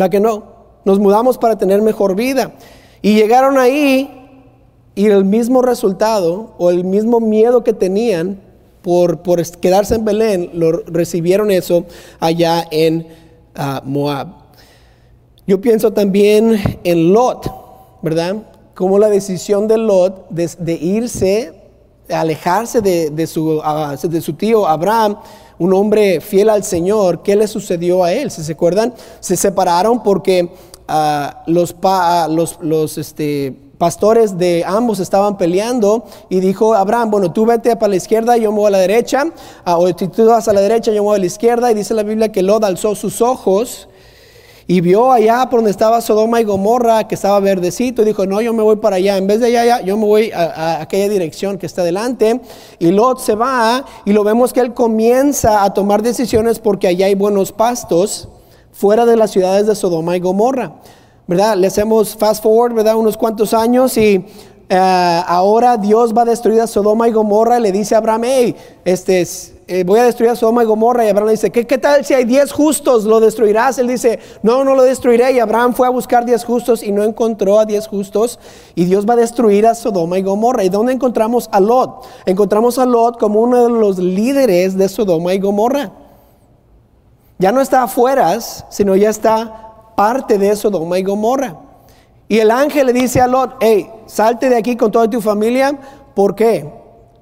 ¿Va 0.00 0.10
que 0.10 0.20
no? 0.20 0.44
Nos 0.84 0.98
mudamos 0.98 1.38
para 1.38 1.56
tener 1.56 1.82
mejor 1.82 2.14
vida. 2.14 2.54
Y 3.02 3.14
llegaron 3.14 3.58
ahí 3.58 4.22
y 4.94 5.06
el 5.06 5.24
mismo 5.24 5.62
resultado 5.62 6.54
o 6.58 6.70
el 6.70 6.84
mismo 6.84 7.20
miedo 7.20 7.64
que 7.64 7.72
tenían 7.72 8.40
por, 8.82 9.22
por 9.22 9.44
quedarse 9.58 9.94
en 9.94 10.04
Belén, 10.04 10.50
lo 10.54 10.72
recibieron 10.72 11.50
eso 11.50 11.86
allá 12.20 12.66
en 12.70 13.06
ah, 13.54 13.80
Moab. 13.84 14.42
Yo 15.46 15.60
pienso 15.60 15.92
también 15.92 16.60
en 16.84 17.12
Lot, 17.12 17.50
¿verdad? 18.02 18.36
Como 18.74 18.98
la 18.98 19.08
decisión 19.08 19.68
de 19.68 19.78
Lot 19.78 20.28
de, 20.30 20.74
irse, 20.74 21.61
alejarse 22.08 22.80
de, 22.80 23.10
de, 23.10 23.26
su, 23.26 23.60
ah, 23.62 23.96
de 24.02 24.20
su 24.20 24.34
tío 24.34 24.66
Abraham, 24.66 25.16
un 25.58 25.72
hombre 25.74 26.20
fiel 26.20 26.50
al 26.50 26.64
Señor, 26.64 27.22
¿qué 27.22 27.36
le 27.36 27.46
sucedió 27.46 28.04
a 28.04 28.12
él? 28.12 28.30
¿Se, 28.30 28.42
se 28.42 28.52
acuerdan? 28.52 28.94
Se 29.20 29.36
separaron 29.36 30.02
porque 30.02 30.52
ah, 30.88 31.42
los, 31.46 31.74
ah, 31.82 32.28
los, 32.30 32.58
los 32.60 32.98
este, 32.98 33.54
pastores 33.78 34.38
de 34.38 34.64
ambos 34.66 35.00
estaban 35.00 35.36
peleando 35.36 36.04
y 36.28 36.40
dijo 36.40 36.74
Abraham, 36.74 37.10
bueno, 37.10 37.32
tú 37.32 37.46
vete 37.46 37.74
para 37.76 37.90
la 37.90 37.96
izquierda, 37.96 38.36
yo 38.36 38.52
me 38.52 38.58
voy 38.58 38.68
a 38.68 38.70
la 38.70 38.78
derecha, 38.78 39.24
o 39.64 39.88
si 39.88 40.08
tú 40.08 40.26
vas 40.26 40.46
a 40.48 40.52
la 40.52 40.60
derecha, 40.60 40.92
yo 40.92 41.02
me 41.02 41.08
voy 41.08 41.16
a 41.16 41.18
la 41.18 41.26
izquierda, 41.26 41.70
y 41.70 41.74
dice 41.74 41.92
la 41.94 42.02
Biblia 42.02 42.30
que 42.30 42.42
Lot 42.42 42.62
alzó 42.64 42.94
sus 42.94 43.20
ojos 43.20 43.88
y 44.66 44.80
vio 44.80 45.10
allá 45.10 45.48
por 45.50 45.58
donde 45.58 45.70
estaba 45.70 46.00
Sodoma 46.00 46.40
y 46.40 46.44
Gomorra, 46.44 47.08
que 47.08 47.14
estaba 47.14 47.40
verdecito, 47.40 48.02
y 48.02 48.04
dijo, 48.04 48.26
no, 48.26 48.40
yo 48.40 48.52
me 48.52 48.62
voy 48.62 48.76
para 48.76 48.96
allá. 48.96 49.16
En 49.16 49.26
vez 49.26 49.40
de 49.40 49.58
allá, 49.58 49.80
yo 49.80 49.96
me 49.96 50.04
voy 50.04 50.30
a, 50.32 50.80
aquella 50.80 51.08
dirección 51.08 51.58
que 51.58 51.66
está 51.66 51.82
adelante. 51.82 52.40
Y 52.78 52.90
Lot 52.90 53.18
se 53.18 53.34
va 53.34 53.84
y 54.04 54.12
lo 54.12 54.24
vemos 54.24 54.52
que 54.52 54.60
él 54.60 54.74
comienza 54.74 55.64
a 55.64 55.74
tomar 55.74 56.02
decisiones 56.02 56.58
porque 56.58 56.88
allá 56.88 57.06
hay 57.06 57.14
buenos 57.14 57.52
pastos 57.52 58.28
fuera 58.72 59.04
de 59.04 59.16
las 59.16 59.30
ciudades 59.30 59.66
de 59.66 59.74
Sodoma 59.74 60.16
y 60.16 60.20
Gomorra. 60.20 60.74
¿Verdad? 61.26 61.56
Le 61.56 61.68
hacemos 61.68 62.16
fast 62.16 62.42
forward, 62.42 62.74
¿verdad? 62.74 62.96
Unos 62.96 63.16
cuantos 63.16 63.54
años 63.54 63.96
y 63.96 64.24
eh, 64.68 65.22
ahora 65.26 65.76
Dios 65.76 66.16
va 66.16 66.22
a 66.22 66.26
destruir 66.26 66.60
a 66.60 66.66
Sodoma 66.66 67.08
y 67.08 67.12
Gomorra 67.12 67.58
y 67.58 67.62
le 67.62 67.72
dice 67.72 67.94
a 67.94 67.98
Abraham, 67.98 68.22
hey, 68.24 68.56
este 68.84 69.24
eh, 69.68 69.84
voy 69.84 70.00
a 70.00 70.04
destruir 70.04 70.30
a 70.30 70.36
Sodoma 70.36 70.64
y 70.64 70.66
Gomorra. 70.66 71.04
Y 71.04 71.08
Abraham 71.08 71.28
le 71.28 71.32
dice, 71.32 71.50
¿qué, 71.50 71.66
¿qué, 71.66 71.78
tal 71.78 72.04
si 72.04 72.12
hay 72.14 72.24
diez 72.24 72.52
justos? 72.52 73.04
¿Lo 73.04 73.20
destruirás? 73.20 73.78
Él 73.78 73.88
dice, 73.88 74.18
no, 74.42 74.64
no 74.64 74.74
lo 74.74 74.82
destruiré. 74.82 75.32
Y 75.32 75.38
Abraham 75.38 75.72
fue 75.72 75.86
a 75.86 75.90
buscar 75.90 76.26
diez 76.26 76.44
justos 76.44 76.82
y 76.82 76.92
no 76.92 77.02
encontró 77.02 77.58
a 77.58 77.64
diez 77.64 77.86
justos. 77.86 78.38
Y 78.74 78.84
Dios 78.84 79.08
va 79.08 79.14
a 79.14 79.16
destruir 79.16 79.66
a 79.66 79.74
Sodoma 79.74 80.18
y 80.18 80.22
Gomorra. 80.22 80.64
¿Y 80.64 80.68
dónde 80.68 80.92
encontramos 80.92 81.48
a 81.52 81.60
Lot? 81.60 82.04
Encontramos 82.26 82.78
a 82.78 82.84
Lot 82.84 83.18
como 83.18 83.40
uno 83.40 83.64
de 83.64 83.70
los 83.70 83.98
líderes 83.98 84.76
de 84.76 84.88
Sodoma 84.88 85.32
y 85.32 85.38
Gomorra. 85.38 85.92
Ya 87.38 87.50
no 87.50 87.60
está 87.60 87.84
afuera, 87.84 88.38
sino 88.40 88.94
ya 88.94 89.10
está 89.10 89.94
parte 89.96 90.38
de 90.38 90.54
Sodoma 90.54 90.98
y 90.98 91.02
Gomorra. 91.02 91.56
Y 92.32 92.40
el 92.40 92.50
ángel 92.50 92.86
le 92.86 92.94
dice 92.94 93.20
a 93.20 93.26
Lot, 93.26 93.56
hey, 93.60 93.90
salte 94.06 94.48
de 94.48 94.56
aquí 94.56 94.74
con 94.74 94.90
toda 94.90 95.10
tu 95.10 95.20
familia. 95.20 95.78
¿Por 96.14 96.34
qué? 96.34 96.66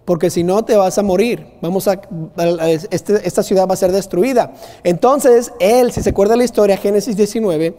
porque 0.05 0.31
si 0.31 0.45
no 0.45 0.65
te 0.65 0.77
vas 0.77 0.99
a 0.99 1.03
morir. 1.03 1.47
Vamos 1.61 1.89
a, 1.89 2.01
este, 2.91 3.27
esta 3.27 3.43
ciudad 3.43 3.67
va 3.69 3.75
a 3.75 3.77
ser 3.77 3.91
destruida. 3.91 4.53
Entonces, 4.85 5.53
él, 5.59 5.91
si 5.91 6.01
se 6.01 6.11
acuerda 6.11 6.37
la 6.37 6.45
historia, 6.45 6.77
Génesis 6.77 7.17
19, 7.17 7.77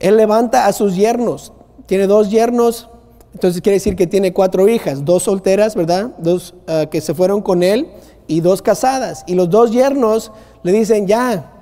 él 0.00 0.16
levanta 0.16 0.66
a 0.66 0.72
sus 0.72 0.96
yernos. 0.96 1.52
Tiene 1.84 2.06
dos 2.06 2.30
yernos, 2.30 2.88
entonces 3.34 3.60
quiere 3.60 3.76
decir 3.76 3.94
que 3.94 4.06
tiene 4.06 4.32
cuatro 4.32 4.66
hijas, 4.66 5.04
dos 5.04 5.24
solteras, 5.24 5.74
¿verdad? 5.74 6.10
Dos 6.18 6.54
ah, 6.68 6.86
que 6.90 7.02
se 7.02 7.12
fueron 7.12 7.42
con 7.42 7.62
él 7.62 7.88
y 8.26 8.40
dos 8.40 8.62
casadas. 8.62 9.24
Y 9.26 9.34
los 9.34 9.50
dos 9.50 9.72
yernos 9.72 10.32
le 10.62 10.72
dicen, 10.72 11.06
ya, 11.06 11.52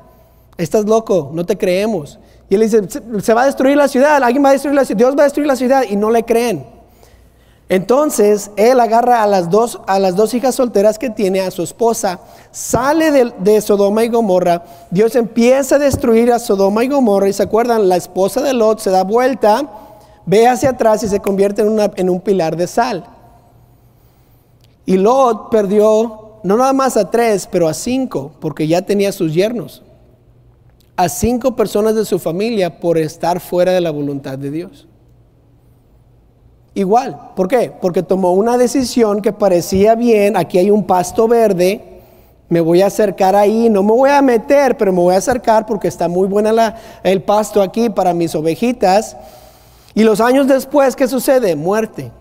estás 0.57 0.85
loco, 0.87 1.31
no 1.35 1.47
te 1.47 1.59
creemos. 1.59 2.21
Y 2.51 2.57
él 2.57 2.63
dice, 2.63 2.83
se 3.23 3.33
va 3.33 3.43
a 3.43 3.47
destruir 3.47 3.77
la 3.77 3.87
ciudad, 3.87 4.23
alguien 4.23 4.45
va 4.45 4.49
a 4.49 4.53
destruir 4.53 4.75
la 4.75 4.85
ciudad, 4.85 4.99
Dios 4.99 5.17
va 5.17 5.23
a 5.23 5.25
destruir 5.25 5.47
la 5.47 5.55
ciudad 5.55 5.85
y 5.89 5.95
no 5.95 6.11
le 6.11 6.25
creen. 6.25 6.67
Entonces 7.69 8.51
él 8.57 8.81
agarra 8.81 9.23
a 9.23 9.29
las 9.29 9.49
dos, 9.49 9.81
a 9.87 10.01
las 10.01 10.17
dos 10.17 10.35
hijas 10.35 10.57
solteras 10.57 10.99
que 10.99 11.09
tiene, 11.09 11.41
a 11.41 11.53
su 11.53 11.63
esposa, 11.63 12.19
sale 12.51 13.33
de, 13.39 13.61
Sodoma 13.61 14.03
y 14.03 14.09
Gomorra. 14.09 14.65
Dios 14.91 15.15
empieza 15.15 15.77
a 15.77 15.79
destruir 15.79 16.33
a 16.33 16.41
Sodoma 16.41 16.83
y 16.83 16.89
Gomorra. 16.89 17.29
Y 17.29 17.33
se 17.33 17.45
acuerdan, 17.45 17.89
la 17.89 17.95
esposa 17.95 18.43
de 18.43 18.53
Lot 18.53 18.81
se 18.81 18.91
da 18.91 19.05
vuelta, 19.05 19.71
ve 20.27 20.49
hacia 20.49 20.71
atrás 20.71 21.05
y 21.05 21.09
se 21.09 21.21
convierte 21.21 21.63
en, 21.63 21.79
en 21.95 22.11
un 22.11 22.21
pilar 22.21 22.57
de 22.57 22.67
sal. 22.67 23.05
Y 24.85 24.97
Lot 24.97 25.51
perdió 25.51 26.41
no 26.43 26.57
nada 26.57 26.73
más 26.73 26.97
a 26.97 27.09
tres, 27.09 27.49
pero 27.49 27.69
a 27.69 27.75
cinco, 27.75 28.33
porque 28.41 28.67
ya 28.67 28.83
tenía 28.83 29.13
sus 29.13 29.33
yernos. 29.33 29.85
A 31.01 31.09
cinco 31.09 31.57
personas 31.57 31.95
de 31.95 32.05
su 32.05 32.19
familia 32.19 32.79
por 32.79 32.99
estar 32.99 33.41
fuera 33.41 33.73
de 33.73 33.81
la 33.81 33.91
voluntad 33.91 34.37
de 34.37 34.51
Dios. 34.51 34.87
Igual, 36.75 37.19
¿por 37.35 37.49
qué? 37.49 37.73
Porque 37.81 38.03
tomó 38.03 38.35
una 38.35 38.59
decisión 38.59 39.23
que 39.23 39.33
parecía 39.33 39.95
bien, 39.95 40.37
aquí 40.37 40.59
hay 40.59 40.71
un 40.71 40.87
pasto 40.87 41.27
verde, 41.27 42.03
me 42.51 42.61
voy 42.61 42.83
a 42.83 42.89
acercar 42.89 43.35
ahí, 43.35 43.71
no 43.71 43.83
me 43.83 43.93
voy 43.93 44.11
a 44.11 44.21
meter, 44.21 44.77
pero 44.77 44.93
me 44.93 45.01
voy 45.01 45.15
a 45.15 45.17
acercar 45.17 45.65
porque 45.65 45.89
está 45.89 46.07
muy 46.07 46.29
buena 46.29 46.53
la, 46.53 46.77
el 47.03 47.23
pasto 47.23 47.63
aquí 47.63 47.89
para 47.89 48.13
mis 48.13 48.35
ovejitas. 48.35 49.17
Y 49.95 50.03
los 50.03 50.21
años 50.21 50.49
después, 50.49 50.95
¿qué 50.95 51.09
sucede? 51.09 51.57
Muerte, 51.57 52.13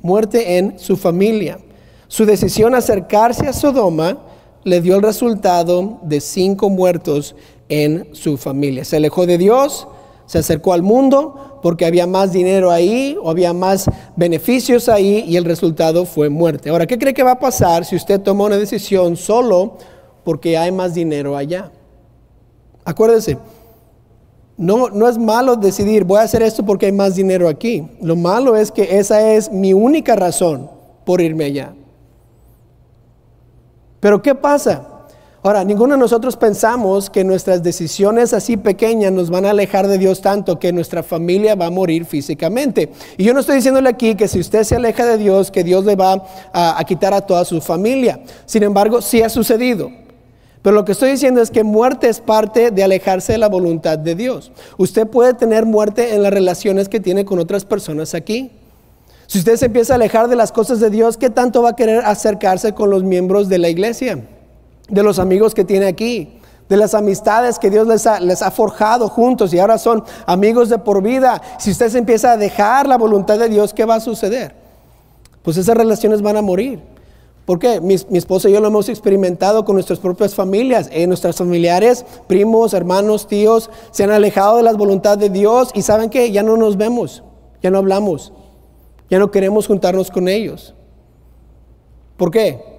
muerte 0.00 0.58
en 0.58 0.78
su 0.78 0.96
familia. 0.96 1.58
Su 2.06 2.24
decisión 2.24 2.76
acercarse 2.76 3.48
a 3.48 3.52
Sodoma 3.52 4.18
le 4.62 4.80
dio 4.80 4.94
el 4.94 5.02
resultado 5.02 5.98
de 6.02 6.20
cinco 6.20 6.70
muertos 6.70 7.34
en 7.68 8.08
su 8.12 8.36
familia. 8.36 8.84
Se 8.84 8.96
alejó 8.96 9.26
de 9.26 9.38
Dios, 9.38 9.88
se 10.26 10.38
acercó 10.38 10.72
al 10.72 10.82
mundo 10.82 11.58
porque 11.62 11.86
había 11.86 12.06
más 12.06 12.32
dinero 12.32 12.70
ahí 12.70 13.16
o 13.22 13.30
había 13.30 13.52
más 13.52 13.90
beneficios 14.16 14.88
ahí 14.88 15.24
y 15.26 15.36
el 15.36 15.44
resultado 15.44 16.04
fue 16.04 16.28
muerte. 16.28 16.70
Ahora, 16.70 16.86
¿qué 16.86 16.98
cree 16.98 17.14
que 17.14 17.22
va 17.22 17.32
a 17.32 17.38
pasar 17.38 17.84
si 17.84 17.96
usted 17.96 18.20
toma 18.20 18.44
una 18.44 18.56
decisión 18.56 19.16
solo 19.16 19.78
porque 20.24 20.58
hay 20.58 20.72
más 20.72 20.94
dinero 20.94 21.36
allá? 21.36 21.70
Acuérdese, 22.84 23.38
no, 24.56 24.88
no 24.88 25.08
es 25.08 25.18
malo 25.18 25.56
decidir, 25.56 26.04
voy 26.04 26.18
a 26.18 26.22
hacer 26.22 26.42
esto 26.42 26.64
porque 26.64 26.86
hay 26.86 26.92
más 26.92 27.14
dinero 27.14 27.48
aquí. 27.48 27.88
Lo 28.00 28.16
malo 28.16 28.56
es 28.56 28.70
que 28.70 28.98
esa 28.98 29.32
es 29.32 29.50
mi 29.50 29.72
única 29.72 30.16
razón 30.16 30.70
por 31.04 31.20
irme 31.20 31.44
allá. 31.44 31.74
Pero 34.00 34.22
¿qué 34.22 34.34
pasa? 34.34 34.95
Ahora, 35.46 35.62
ninguno 35.62 35.94
de 35.94 36.00
nosotros 36.00 36.36
pensamos 36.36 37.08
que 37.08 37.22
nuestras 37.22 37.62
decisiones 37.62 38.32
así 38.32 38.56
pequeñas 38.56 39.12
nos 39.12 39.30
van 39.30 39.46
a 39.46 39.50
alejar 39.50 39.86
de 39.86 39.96
Dios 39.96 40.20
tanto 40.20 40.58
que 40.58 40.72
nuestra 40.72 41.04
familia 41.04 41.54
va 41.54 41.66
a 41.66 41.70
morir 41.70 42.04
físicamente. 42.04 42.90
Y 43.16 43.22
yo 43.22 43.32
no 43.32 43.38
estoy 43.38 43.54
diciéndole 43.54 43.88
aquí 43.88 44.16
que 44.16 44.26
si 44.26 44.40
usted 44.40 44.64
se 44.64 44.74
aleja 44.74 45.06
de 45.06 45.18
Dios, 45.18 45.52
que 45.52 45.62
Dios 45.62 45.84
le 45.84 45.94
va 45.94 46.20
a, 46.52 46.82
quitar 46.84 47.14
a 47.14 47.20
toda 47.20 47.44
su 47.44 47.60
familia. 47.60 48.18
Sin 48.44 48.64
embargo, 48.64 49.00
sí 49.00 49.22
ha 49.22 49.28
sucedido. 49.28 49.92
Pero 50.62 50.74
lo 50.74 50.84
que 50.84 50.90
estoy 50.90 51.12
diciendo 51.12 51.40
es 51.40 51.52
que 51.52 51.62
muerte 51.62 52.08
es 52.08 52.18
parte 52.18 52.72
de 52.72 52.82
alejarse 52.82 53.30
de 53.30 53.38
la 53.38 53.48
voluntad 53.48 54.00
de 54.00 54.16
Dios. 54.16 54.50
Usted 54.78 55.06
puede 55.06 55.32
tener 55.34 55.64
muerte 55.64 56.16
en 56.16 56.24
las 56.24 56.32
relaciones 56.32 56.88
que 56.88 56.98
tiene 56.98 57.24
con 57.24 57.38
otras 57.38 57.64
personas 57.64 58.16
aquí. 58.16 58.50
Si 59.28 59.38
usted 59.38 59.54
se 59.58 59.66
empieza 59.66 59.92
a 59.92 59.94
alejar 59.94 60.26
de 60.26 60.34
las 60.34 60.50
cosas 60.50 60.80
de 60.80 60.90
Dios, 60.90 61.16
¿qué 61.16 61.30
tanto 61.30 61.62
va 61.62 61.70
a 61.70 61.76
querer 61.76 62.02
acercarse 62.04 62.72
con 62.72 62.90
los 62.90 63.04
miembros 63.04 63.48
de 63.48 63.58
la 63.58 63.68
iglesia? 63.68 64.24
De 64.88 65.02
los 65.02 65.18
amigos 65.18 65.54
que 65.54 65.64
tiene 65.64 65.86
aquí, 65.86 66.38
de 66.68 66.76
las 66.76 66.94
amistades 66.94 67.58
que 67.58 67.70
Dios 67.70 67.86
les 67.86 68.42
ha, 68.42 68.50
forjado 68.50 69.08
juntos 69.08 69.54
y 69.54 69.58
ahora 69.58 69.78
son 69.78 70.04
amigos 70.26 70.68
de 70.68 70.78
por 70.78 71.02
vida. 71.02 71.40
Si 71.58 71.70
usted 71.70 71.90
se 71.90 71.98
empieza 71.98 72.32
a 72.32 72.36
dejar 72.36 72.88
la 72.88 72.98
voluntad 72.98 73.38
de 73.38 73.48
Dios, 73.48 73.72
¿qué 73.72 73.84
va 73.84 73.96
a 73.96 74.00
suceder? 74.00 74.54
Pues 75.42 75.56
esas 75.56 75.76
relaciones 75.76 76.22
van 76.22 76.36
a 76.36 76.42
morir. 76.42 76.80
¿Por 77.44 77.60
qué? 77.60 77.80
Mi, 77.80 77.94
mi 78.10 78.18
esposa 78.18 78.48
y 78.48 78.52
yo 78.52 78.60
lo 78.60 78.66
hemos 78.66 78.88
experimentado 78.88 79.64
con 79.64 79.76
nuestras 79.76 80.00
propias 80.00 80.34
familias. 80.34 80.88
Eh, 80.90 81.06
nuestros 81.06 81.36
familiares, 81.36 82.04
primos, 82.26 82.74
hermanos, 82.74 83.28
tíos, 83.28 83.70
se 83.92 84.02
han 84.02 84.10
alejado 84.10 84.56
de 84.56 84.64
la 84.64 84.72
voluntad 84.72 85.16
de 85.16 85.30
Dios 85.30 85.70
y 85.72 85.82
saben 85.82 86.10
que 86.10 86.32
ya 86.32 86.42
no 86.42 86.56
nos 86.56 86.76
vemos, 86.76 87.22
ya 87.62 87.70
no 87.70 87.78
hablamos, 87.78 88.32
ya 89.08 89.20
no 89.20 89.30
queremos 89.30 89.68
juntarnos 89.68 90.10
con 90.10 90.26
ellos. 90.26 90.74
¿Por 92.16 92.32
qué? 92.32 92.75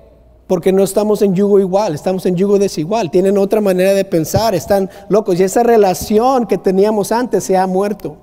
Porque 0.47 0.71
no 0.71 0.83
estamos 0.83 1.21
en 1.21 1.36
yugo 1.36 1.60
igual, 1.60 1.93
estamos 1.93 2.25
en 2.25 2.36
yugo 2.36 2.57
desigual, 2.57 3.12
tienen 3.12 3.38
otra 3.38 3.60
manera 3.60 3.93
de 3.93 4.05
pensar, 4.05 4.55
están 4.55 4.89
locos 5.10 5.39
y 5.39 5.43
esa 5.43 5.62
relación 5.62 6.47
que 6.47 6.57
teníamos 6.57 7.12
antes 7.12 7.43
se 7.43 7.57
ha 7.57 7.67
muerto. 7.67 8.17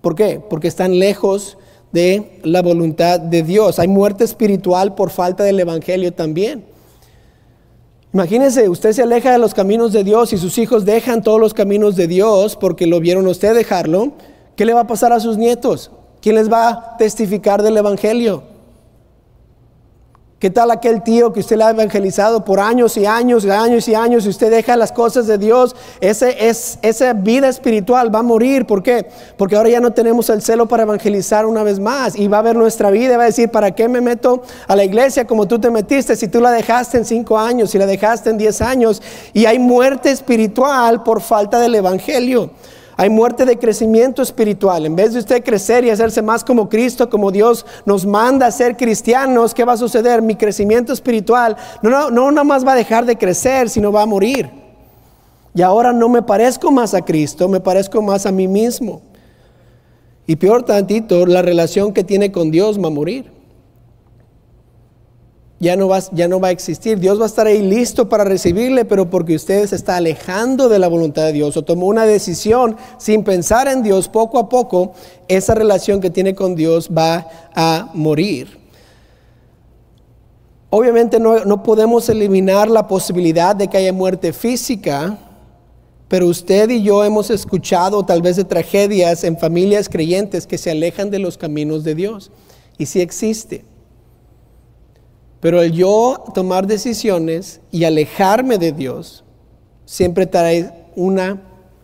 ¿Por 0.00 0.14
qué? 0.14 0.40
Porque 0.48 0.68
están 0.68 0.98
lejos 0.98 1.58
de 1.90 2.40
la 2.42 2.62
voluntad 2.62 3.18
de 3.18 3.42
Dios. 3.42 3.78
Hay 3.78 3.88
muerte 3.88 4.24
espiritual 4.24 4.94
por 4.94 5.10
falta 5.10 5.44
del 5.44 5.58
Evangelio 5.58 6.12
también. 6.12 6.64
Imagínense, 8.12 8.68
usted 8.68 8.92
se 8.92 9.02
aleja 9.02 9.32
de 9.32 9.38
los 9.38 9.54
caminos 9.54 9.92
de 9.92 10.04
Dios 10.04 10.32
y 10.32 10.38
sus 10.38 10.56
hijos 10.58 10.84
dejan 10.84 11.22
todos 11.22 11.40
los 11.40 11.52
caminos 11.52 11.96
de 11.96 12.06
Dios 12.06 12.54
porque 12.54 12.86
lo 12.86 13.00
vieron 13.00 13.26
usted 13.26 13.54
dejarlo. 13.54 14.12
¿Qué 14.54 14.64
le 14.64 14.72
va 14.72 14.82
a 14.82 14.86
pasar 14.86 15.12
a 15.12 15.18
sus 15.18 15.36
nietos? 15.36 15.90
¿Quién 16.20 16.36
les 16.36 16.52
va 16.52 16.68
a 16.68 16.96
testificar 16.96 17.62
del 17.62 17.76
Evangelio? 17.76 18.53
¿Qué 20.44 20.50
tal 20.50 20.70
aquel 20.70 21.02
tío 21.02 21.32
que 21.32 21.40
usted 21.40 21.56
le 21.56 21.64
ha 21.64 21.70
evangelizado 21.70 22.44
por 22.44 22.60
años 22.60 22.98
y 22.98 23.06
años 23.06 23.46
y 23.46 23.50
años 23.50 23.88
y 23.88 23.94
años 23.94 24.26
y 24.26 24.28
usted 24.28 24.50
deja 24.50 24.76
las 24.76 24.92
cosas 24.92 25.26
de 25.26 25.38
Dios? 25.38 25.74
Ese, 26.02 26.48
es, 26.50 26.78
esa 26.82 27.14
vida 27.14 27.48
espiritual 27.48 28.14
va 28.14 28.18
a 28.18 28.22
morir. 28.22 28.66
¿Por 28.66 28.82
qué? 28.82 29.08
Porque 29.38 29.56
ahora 29.56 29.70
ya 29.70 29.80
no 29.80 29.94
tenemos 29.94 30.28
el 30.28 30.42
celo 30.42 30.66
para 30.66 30.82
evangelizar 30.82 31.46
una 31.46 31.62
vez 31.62 31.80
más 31.80 32.14
y 32.14 32.28
va 32.28 32.40
a 32.40 32.42
ver 32.42 32.56
nuestra 32.56 32.90
vida 32.90 33.14
y 33.14 33.16
va 33.16 33.22
a 33.22 33.26
decir, 33.28 33.50
¿para 33.50 33.70
qué 33.70 33.88
me 33.88 34.02
meto 34.02 34.42
a 34.68 34.76
la 34.76 34.84
iglesia 34.84 35.26
como 35.26 35.48
tú 35.48 35.58
te 35.58 35.70
metiste 35.70 36.14
si 36.14 36.28
tú 36.28 36.42
la 36.42 36.50
dejaste 36.50 36.98
en 36.98 37.06
cinco 37.06 37.38
años, 37.38 37.70
si 37.70 37.78
la 37.78 37.86
dejaste 37.86 38.28
en 38.28 38.36
diez 38.36 38.60
años? 38.60 39.00
Y 39.32 39.46
hay 39.46 39.58
muerte 39.58 40.10
espiritual 40.10 41.02
por 41.04 41.22
falta 41.22 41.58
del 41.58 41.74
evangelio. 41.74 42.50
Hay 42.96 43.10
muerte 43.10 43.44
de 43.44 43.58
crecimiento 43.58 44.22
espiritual. 44.22 44.86
En 44.86 44.94
vez 44.94 45.12
de 45.12 45.18
usted 45.18 45.42
crecer 45.42 45.84
y 45.84 45.90
hacerse 45.90 46.22
más 46.22 46.44
como 46.44 46.68
Cristo, 46.68 47.10
como 47.10 47.30
Dios 47.30 47.66
nos 47.84 48.06
manda 48.06 48.46
a 48.46 48.50
ser 48.50 48.76
cristianos, 48.76 49.52
¿qué 49.52 49.64
va 49.64 49.72
a 49.72 49.76
suceder? 49.76 50.22
Mi 50.22 50.36
crecimiento 50.36 50.92
espiritual 50.92 51.56
no, 51.82 51.90
no, 51.90 52.10
no 52.10 52.30
nada 52.30 52.44
más 52.44 52.66
va 52.66 52.72
a 52.72 52.76
dejar 52.76 53.04
de 53.04 53.16
crecer, 53.16 53.68
sino 53.68 53.90
va 53.90 54.02
a 54.02 54.06
morir. 54.06 54.48
Y 55.54 55.62
ahora 55.62 55.92
no 55.92 56.08
me 56.08 56.22
parezco 56.22 56.70
más 56.70 56.94
a 56.94 57.02
Cristo, 57.02 57.48
me 57.48 57.60
parezco 57.60 58.00
más 58.02 58.26
a 58.26 58.32
mí 58.32 58.48
mismo. 58.48 59.02
Y 60.26 60.36
peor 60.36 60.62
tantito, 60.62 61.26
la 61.26 61.42
relación 61.42 61.92
que 61.92 62.04
tiene 62.04 62.32
con 62.32 62.50
Dios 62.50 62.82
va 62.82 62.88
a 62.88 62.90
morir 62.90 63.34
ya 65.60 65.76
no, 65.76 65.88
va, 65.88 66.00
ya 66.12 66.28
no 66.28 66.40
va 66.40 66.48
a 66.48 66.50
existir. 66.50 66.98
Dios 66.98 67.18
va 67.18 67.24
a 67.24 67.26
estar 67.26 67.46
ahí 67.46 67.62
listo 67.62 68.08
para 68.08 68.24
recibirle, 68.24 68.84
pero 68.84 69.08
porque 69.08 69.36
usted 69.36 69.66
se 69.66 69.76
está 69.76 69.96
alejando 69.96 70.68
de 70.68 70.78
la 70.78 70.88
voluntad 70.88 71.24
de 71.24 71.32
Dios 71.32 71.56
o 71.56 71.62
tomó 71.62 71.86
una 71.86 72.04
decisión 72.04 72.76
sin 72.98 73.24
pensar 73.24 73.68
en 73.68 73.82
Dios, 73.82 74.08
poco 74.08 74.38
a 74.38 74.48
poco 74.48 74.92
esa 75.28 75.54
relación 75.54 76.00
que 76.00 76.10
tiene 76.10 76.34
con 76.34 76.54
Dios 76.54 76.90
va 76.96 77.28
a 77.54 77.90
morir. 77.94 78.58
Obviamente 80.70 81.20
no, 81.20 81.44
no 81.44 81.62
podemos 81.62 82.08
eliminar 82.08 82.68
la 82.68 82.88
posibilidad 82.88 83.54
de 83.54 83.68
que 83.68 83.76
haya 83.76 83.92
muerte 83.92 84.32
física, 84.32 85.18
pero 86.08 86.26
usted 86.26 86.68
y 86.68 86.82
yo 86.82 87.04
hemos 87.04 87.30
escuchado 87.30 88.04
tal 88.04 88.22
vez 88.22 88.36
de 88.36 88.44
tragedias 88.44 89.22
en 89.22 89.38
familias 89.38 89.88
creyentes 89.88 90.48
que 90.48 90.58
se 90.58 90.72
alejan 90.72 91.10
de 91.10 91.20
los 91.20 91.38
caminos 91.38 91.84
de 91.84 91.94
Dios. 91.94 92.32
Y 92.76 92.86
sí 92.86 93.00
existe. 93.00 93.64
Pero 95.44 95.60
el 95.60 95.72
yo 95.72 96.24
tomar 96.32 96.66
decisiones 96.66 97.60
y 97.70 97.84
alejarme 97.84 98.56
de 98.56 98.72
Dios 98.72 99.24
siempre 99.84 100.24
trae 100.24 100.72
una, 100.96 101.34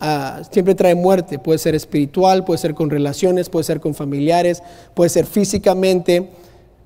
uh, 0.01 0.43
siempre 0.51 0.73
trae 0.73 0.95
muerte. 0.95 1.37
Puede 1.37 1.59
ser 1.59 1.75
espiritual, 1.75 2.43
puede 2.43 2.57
ser 2.57 2.73
con 2.73 2.89
relaciones, 2.89 3.49
puede 3.49 3.63
ser 3.63 3.79
con 3.79 3.93
familiares, 3.93 4.63
puede 4.95 5.11
ser 5.11 5.27
físicamente. 5.27 6.27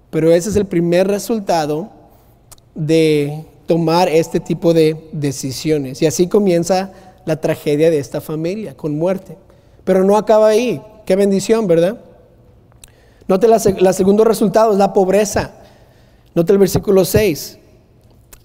Pero 0.10 0.34
ese 0.34 0.50
es 0.50 0.58
el 0.58 0.66
primer 0.66 1.08
resultado 1.08 1.92
de 2.74 3.46
tomar 3.68 4.10
este 4.10 4.42
tipo 4.42 4.74
de 4.74 4.98
decisiones. 5.14 6.02
Y 6.02 6.08
así 6.08 6.28
comienza 6.28 6.92
la 7.24 7.40
tragedia 7.40 7.90
de 7.90 8.00
esta 8.00 8.20
familia, 8.20 8.76
con 8.76 8.98
muerte. 8.98 9.38
Pero 9.86 10.04
no 10.04 10.18
acaba 10.18 10.50
ahí. 10.50 10.82
Qué 11.06 11.16
bendición, 11.16 11.68
¿verdad? 11.68 12.02
Note 13.30 13.48
la 13.48 13.94
segundo 13.94 14.26
resultado 14.26 14.74
es 14.74 14.78
la 14.78 14.92
pobreza. 14.92 15.62
Nota 16.36 16.52
el 16.52 16.60
versículo 16.60 17.06
6. 17.06 17.60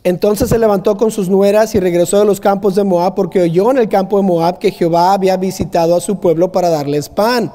Entonces 0.04 0.48
se 0.48 0.58
levantó 0.58 0.96
con 0.96 1.10
sus 1.10 1.28
nueras 1.28 1.74
y 1.74 1.80
regresó 1.80 2.20
de 2.20 2.24
los 2.24 2.40
campos 2.40 2.76
de 2.76 2.84
Moab 2.84 3.16
porque 3.16 3.42
oyó 3.42 3.70
en 3.72 3.78
el 3.78 3.88
campo 3.88 4.16
de 4.16 4.22
Moab 4.22 4.58
que 4.58 4.70
Jehová 4.70 5.12
había 5.12 5.36
visitado 5.36 5.96
a 5.96 6.00
su 6.00 6.20
pueblo 6.20 6.52
para 6.52 6.70
darles 6.70 7.08
pan. 7.08 7.52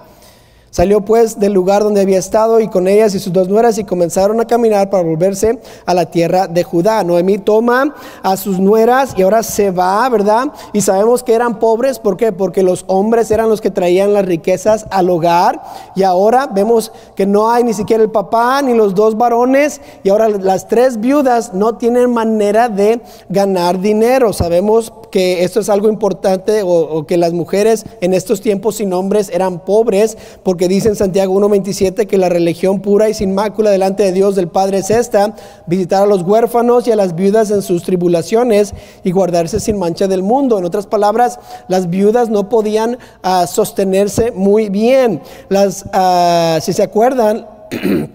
Salió 0.76 1.00
pues 1.00 1.40
del 1.40 1.54
lugar 1.54 1.84
donde 1.84 2.02
había 2.02 2.20
estado 2.20 2.60
y 2.60 2.68
con 2.68 2.90
ellas 2.90 3.16
y 3.16 3.20
sus 3.20 3.32
dos 3.32 3.48
nueras 3.48 3.78
y 3.78 3.86
comenzaron 3.86 4.42
a 4.42 4.46
caminar 4.46 4.90
para 4.90 5.04
volverse 5.04 5.58
a 5.86 5.94
la 5.94 6.08
tierra 6.08 6.48
de 6.50 6.64
Judá. 6.64 7.02
Noemí 7.02 7.38
toma 7.38 7.96
a 8.22 8.36
sus 8.36 8.60
nueras 8.60 9.14
y 9.16 9.22
ahora 9.22 9.42
se 9.42 9.72
va, 9.72 10.10
¿verdad? 10.10 10.52
Y 10.74 10.82
sabemos 10.82 11.24
que 11.24 11.34
eran 11.34 11.60
pobres, 11.60 11.98
¿por 11.98 12.18
qué? 12.18 12.34
Porque 12.34 12.62
los 12.62 12.84
hombres 12.88 13.32
eran 13.32 13.48
los 13.48 13.62
que 13.62 13.72
traían 13.72 14.12
las 14.12 14.26
riquezas 14.26 14.86
al 14.92 15.10
hogar 15.10 15.64
y 15.96 16.04
ahora 16.04 16.48
vemos 16.48 16.92
que 17.16 17.26
no 17.26 17.50
hay 17.50 17.64
ni 17.64 17.74
siquiera 17.74 18.04
el 18.04 18.12
papá 18.12 18.62
ni 18.62 18.74
los 18.74 18.94
dos 18.94 19.18
varones 19.18 19.80
y 20.04 20.10
ahora 20.10 20.28
las 20.28 20.68
tres 20.68 21.00
viudas 21.00 21.54
no 21.54 21.78
tienen 21.78 22.14
manera 22.14 22.68
de 22.68 23.00
ganar 23.30 23.80
dinero. 23.80 24.34
Sabemos 24.34 24.92
que 25.16 25.46
esto 25.46 25.62
es 25.62 25.70
algo 25.70 25.88
importante 25.88 26.62
o, 26.66 27.06
que 27.08 27.16
las 27.16 27.32
mujeres 27.32 27.86
en 28.02 28.14
estos 28.14 28.42
tiempos 28.42 28.76
sin 28.76 28.92
hombres 28.92 29.30
eran 29.30 29.60
pobres 29.60 30.18
porque 30.44 30.65
dice 30.68 30.90
en 30.90 30.96
Santiago 30.96 31.40
1.27 31.40 32.08
que 32.08 32.18
la 32.18 32.30
religión 32.30 32.82
pura 32.82 33.10
y 33.10 33.14
sin 33.14 33.36
mácula 33.36 33.70
delante 33.70 34.04
de 34.04 34.12
Dios 34.12 34.36
del 34.36 34.48
Padre 34.48 34.80
es 34.80 34.90
esta, 34.90 35.36
visitar 35.66 36.04
a 36.04 36.06
los 36.06 36.22
huérfanos 36.22 36.88
y 36.88 36.92
a 36.92 36.96
las 36.96 37.16
viudas 37.16 37.52
en 37.52 37.62
sus 37.62 37.84
tribulaciones 37.84 38.74
y 39.04 39.12
guardarse 39.12 39.60
sin 39.60 39.78
mancha 39.78 40.08
del 40.08 40.24
mundo. 40.24 40.58
En 40.58 40.66
otras 40.66 40.88
palabras, 40.88 41.40
las 41.68 41.90
viudas 41.90 42.30
no 42.30 42.50
podían 42.50 42.98
ah, 43.24 43.48
sostenerse 43.48 44.32
muy 44.32 44.70
bien. 44.70 45.22
Las, 45.50 45.86
ah, 45.94 46.60
si 46.62 46.74
se 46.74 46.84
acuerdan, 46.84 47.48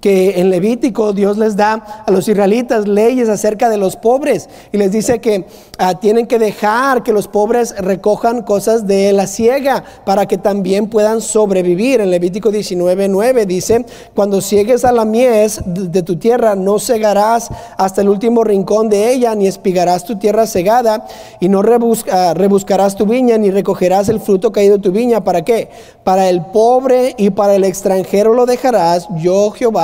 que 0.00 0.40
en 0.40 0.50
Levítico 0.50 1.12
Dios 1.12 1.38
les 1.38 1.56
da 1.56 2.04
a 2.06 2.10
los 2.10 2.28
israelitas 2.28 2.88
leyes 2.88 3.28
acerca 3.28 3.68
de 3.68 3.76
los 3.76 3.96
pobres 3.96 4.48
y 4.72 4.78
les 4.78 4.92
dice 4.92 5.20
que 5.20 5.46
ah, 5.78 5.98
tienen 6.00 6.26
que 6.26 6.38
dejar 6.38 7.02
que 7.02 7.12
los 7.12 7.28
pobres 7.28 7.74
recojan 7.78 8.42
cosas 8.42 8.86
de 8.86 9.12
la 9.12 9.26
ciega 9.26 9.84
para 10.04 10.26
que 10.26 10.38
también 10.38 10.88
puedan 10.88 11.20
sobrevivir. 11.20 12.00
En 12.00 12.10
Levítico 12.10 12.50
19:9 12.50 13.46
dice, 13.46 13.84
cuando 14.14 14.40
ciegues 14.40 14.84
a 14.84 14.92
la 14.92 15.04
mies 15.04 15.60
de 15.66 16.02
tu 16.02 16.16
tierra, 16.16 16.54
no 16.54 16.78
cegarás 16.78 17.48
hasta 17.76 18.00
el 18.00 18.08
último 18.08 18.44
rincón 18.44 18.88
de 18.88 19.12
ella, 19.12 19.34
ni 19.34 19.46
espigarás 19.46 20.04
tu 20.04 20.18
tierra 20.18 20.46
cegada, 20.46 21.06
y 21.40 21.48
no 21.48 21.62
rebusca, 21.62 22.34
rebuscarás 22.34 22.96
tu 22.96 23.06
viña, 23.06 23.38
ni 23.38 23.50
recogerás 23.50 24.08
el 24.08 24.20
fruto 24.20 24.52
caído 24.52 24.76
de 24.76 24.82
tu 24.82 24.92
viña. 24.92 25.22
¿Para 25.22 25.42
qué? 25.42 25.68
Para 26.02 26.28
el 26.28 26.44
pobre 26.46 27.14
y 27.16 27.30
para 27.30 27.54
el 27.54 27.64
extranjero 27.64 28.34
lo 28.34 28.46
dejarás, 28.46 29.08
yo 29.16 29.50
Jehová 29.50 29.83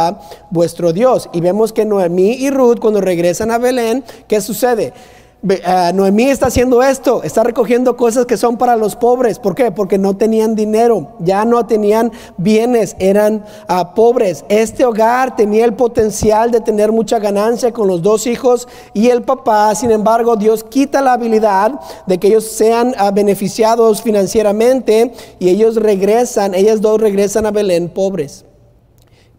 vuestro 0.50 0.92
Dios. 0.92 1.28
Y 1.32 1.40
vemos 1.40 1.72
que 1.72 1.84
Noemí 1.84 2.32
y 2.32 2.50
Ruth 2.50 2.78
cuando 2.80 3.00
regresan 3.00 3.50
a 3.50 3.58
Belén, 3.58 4.04
¿qué 4.28 4.40
sucede? 4.40 4.92
Ah, 5.64 5.90
Noemí 5.94 6.24
está 6.24 6.48
haciendo 6.48 6.82
esto, 6.82 7.22
está 7.22 7.42
recogiendo 7.42 7.96
cosas 7.96 8.26
que 8.26 8.36
son 8.36 8.58
para 8.58 8.76
los 8.76 8.94
pobres. 8.94 9.38
¿Por 9.38 9.54
qué? 9.54 9.70
Porque 9.70 9.96
no 9.96 10.14
tenían 10.14 10.54
dinero, 10.54 11.12
ya 11.18 11.46
no 11.46 11.64
tenían 11.64 12.12
bienes, 12.36 12.94
eran 12.98 13.42
ah, 13.66 13.94
pobres. 13.94 14.44
Este 14.50 14.84
hogar 14.84 15.36
tenía 15.36 15.64
el 15.64 15.72
potencial 15.72 16.50
de 16.50 16.60
tener 16.60 16.92
mucha 16.92 17.18
ganancia 17.18 17.72
con 17.72 17.88
los 17.88 18.02
dos 18.02 18.26
hijos 18.26 18.68
y 18.92 19.08
el 19.08 19.22
papá. 19.22 19.74
Sin 19.74 19.90
embargo, 19.90 20.36
Dios 20.36 20.62
quita 20.62 21.00
la 21.00 21.14
habilidad 21.14 21.80
de 22.06 22.18
que 22.18 22.28
ellos 22.28 22.44
sean 22.44 22.94
ah, 22.98 23.10
beneficiados 23.10 24.02
financieramente 24.02 25.14
y 25.38 25.48
ellos 25.48 25.76
regresan, 25.76 26.54
ellas 26.54 26.82
dos 26.82 27.00
regresan 27.00 27.46
a 27.46 27.50
Belén 27.50 27.88
pobres. 27.88 28.44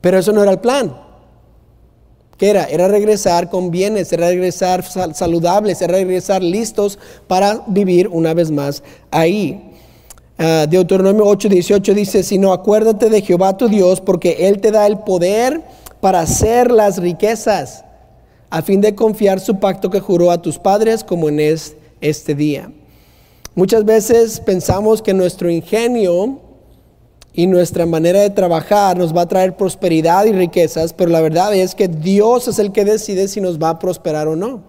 Pero 0.02 0.18
eso 0.18 0.32
no 0.32 0.44
era 0.44 0.52
el 0.52 0.60
plan. 0.60 0.94
¿Qué 2.38 2.50
era? 2.50 2.66
Era 2.66 2.88
regresar 2.88 3.52
con 3.52 3.70
bienes, 3.70 4.12
era 4.12 4.28
regresar 4.28 4.84
saludables, 4.84 5.80
era 5.80 5.94
regresar 5.94 6.42
listos 6.42 6.98
para 7.28 7.64
vivir 7.68 8.08
una 8.08 8.34
vez 8.34 8.50
más 8.50 8.82
ahí. 9.12 9.72
Uh, 10.40 10.68
Deuteronomio 10.68 11.24
8, 11.28 11.50
18 11.50 11.94
dice, 11.94 12.24
sino 12.24 12.52
acuérdate 12.52 13.12
de 13.12 13.22
Jehová 13.22 13.56
tu 13.58 13.68
Dios, 13.68 14.02
porque 14.02 14.48
Él 14.48 14.60
te 14.60 14.72
da 14.72 14.88
el 14.88 14.98
poder 15.00 15.62
para 16.00 16.22
hacer 16.22 16.72
las 16.72 16.98
riquezas, 16.98 17.86
a 18.50 18.64
fin 18.64 18.82
de 18.82 18.96
confiar 18.96 19.40
su 19.40 19.60
pacto 19.60 19.92
que 19.92 20.00
juró 20.00 20.32
a 20.32 20.42
tus 20.42 20.58
padres 20.58 21.04
como 21.04 21.30
en 21.30 21.40
este 22.02 22.34
día. 22.34 22.72
Muchas 23.54 23.86
veces 23.86 24.40
pensamos 24.40 25.04
que 25.04 25.14
nuestro 25.14 25.48
ingenio 25.52 26.40
y 27.34 27.48
nuestra 27.48 27.86
manera 27.86 28.20
de 28.20 28.30
trabajar 28.30 28.98
nos 28.98 29.15
va 29.15 29.22
a 29.22 29.28
traer 29.28 29.56
prosperidad 29.56 30.26
y 30.26 30.34
riquezas, 30.34 30.94
pero 30.94 31.10
la 31.10 31.22
verdad 31.22 31.54
es 31.54 31.76
que 31.76 31.88
Dios 31.88 32.48
es 32.48 32.60
el 32.60 32.72
que 32.72 32.84
decide 32.84 33.28
si 33.28 33.39
nos 33.39 33.58
va 33.58 33.70
a 33.70 33.80
prosperar 33.80 34.28
o 34.28 34.36
no. 34.36 34.63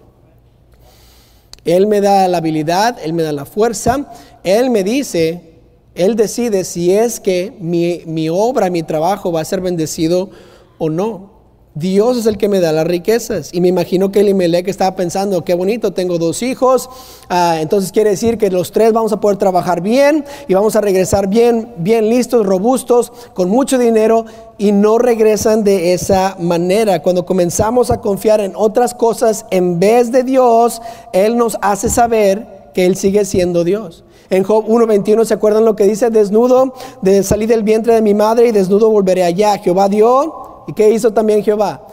Él 1.64 1.86
me 1.86 2.00
da 2.00 2.26
la 2.28 2.38
habilidad, 2.38 2.98
Él 3.02 3.12
me 3.12 3.22
da 3.22 3.32
la 3.32 3.44
fuerza, 3.44 4.10
Él 4.44 4.70
me 4.70 4.84
dice, 4.84 5.58
Él 5.94 6.16
decide 6.16 6.64
si 6.64 6.92
es 6.92 7.20
que 7.20 7.52
mi, 7.60 8.02
mi 8.06 8.28
obra, 8.28 8.70
mi 8.70 8.82
trabajo 8.82 9.32
va 9.32 9.40
a 9.40 9.44
ser 9.44 9.60
bendecido 9.60 10.30
o 10.78 10.88
no. 10.88 11.31
Dios 11.74 12.18
es 12.18 12.26
el 12.26 12.36
que 12.36 12.48
me 12.48 12.60
da 12.60 12.70
las 12.72 12.86
riquezas. 12.86 13.50
Y 13.52 13.60
me 13.60 13.68
imagino 13.68 14.12
que 14.12 14.20
Elimelech 14.20 14.68
estaba 14.68 14.94
pensando, 14.94 15.42
qué 15.42 15.54
bonito, 15.54 15.92
tengo 15.92 16.18
dos 16.18 16.42
hijos, 16.42 16.90
ah, 17.28 17.58
entonces 17.60 17.92
quiere 17.92 18.10
decir 18.10 18.36
que 18.36 18.50
los 18.50 18.72
tres 18.72 18.92
vamos 18.92 19.12
a 19.12 19.20
poder 19.20 19.38
trabajar 19.38 19.80
bien 19.80 20.24
y 20.48 20.54
vamos 20.54 20.76
a 20.76 20.80
regresar 20.80 21.28
bien, 21.28 21.72
bien 21.78 22.10
listos, 22.10 22.44
robustos, 22.44 23.12
con 23.32 23.48
mucho 23.48 23.78
dinero 23.78 24.26
y 24.58 24.72
no 24.72 24.98
regresan 24.98 25.64
de 25.64 25.94
esa 25.94 26.36
manera. 26.38 27.02
Cuando 27.02 27.24
comenzamos 27.24 27.90
a 27.90 28.00
confiar 28.00 28.40
en 28.40 28.52
otras 28.54 28.94
cosas 28.94 29.46
en 29.50 29.80
vez 29.80 30.12
de 30.12 30.24
Dios, 30.24 30.82
Él 31.12 31.36
nos 31.36 31.56
hace 31.62 31.88
saber 31.88 32.70
que 32.74 32.84
Él 32.84 32.96
sigue 32.96 33.24
siendo 33.24 33.64
Dios. 33.64 34.04
En 34.30 34.44
Job 34.44 34.66
1.21, 34.66 35.26
¿se 35.26 35.34
acuerdan 35.34 35.64
lo 35.66 35.76
que 35.76 35.84
dice? 35.84 36.08
Desnudo, 36.08 36.72
de 37.02 37.22
salir 37.22 37.48
del 37.48 37.62
vientre 37.62 37.94
de 37.94 38.00
mi 38.00 38.14
madre 38.14 38.48
y 38.48 38.52
desnudo 38.52 38.88
volveré 38.88 39.24
allá. 39.24 39.58
Jehová 39.58 39.90
dio 39.90 40.41
¿Y 40.66 40.72
qué 40.72 40.90
hizo 40.90 41.12
también 41.12 41.42
Jehová? 41.42 41.86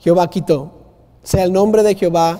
Jehová 0.00 0.28
quitó. 0.28 0.70
Sea 1.22 1.44
el 1.44 1.52
nombre 1.52 1.82
de 1.82 1.94
Jehová 1.94 2.38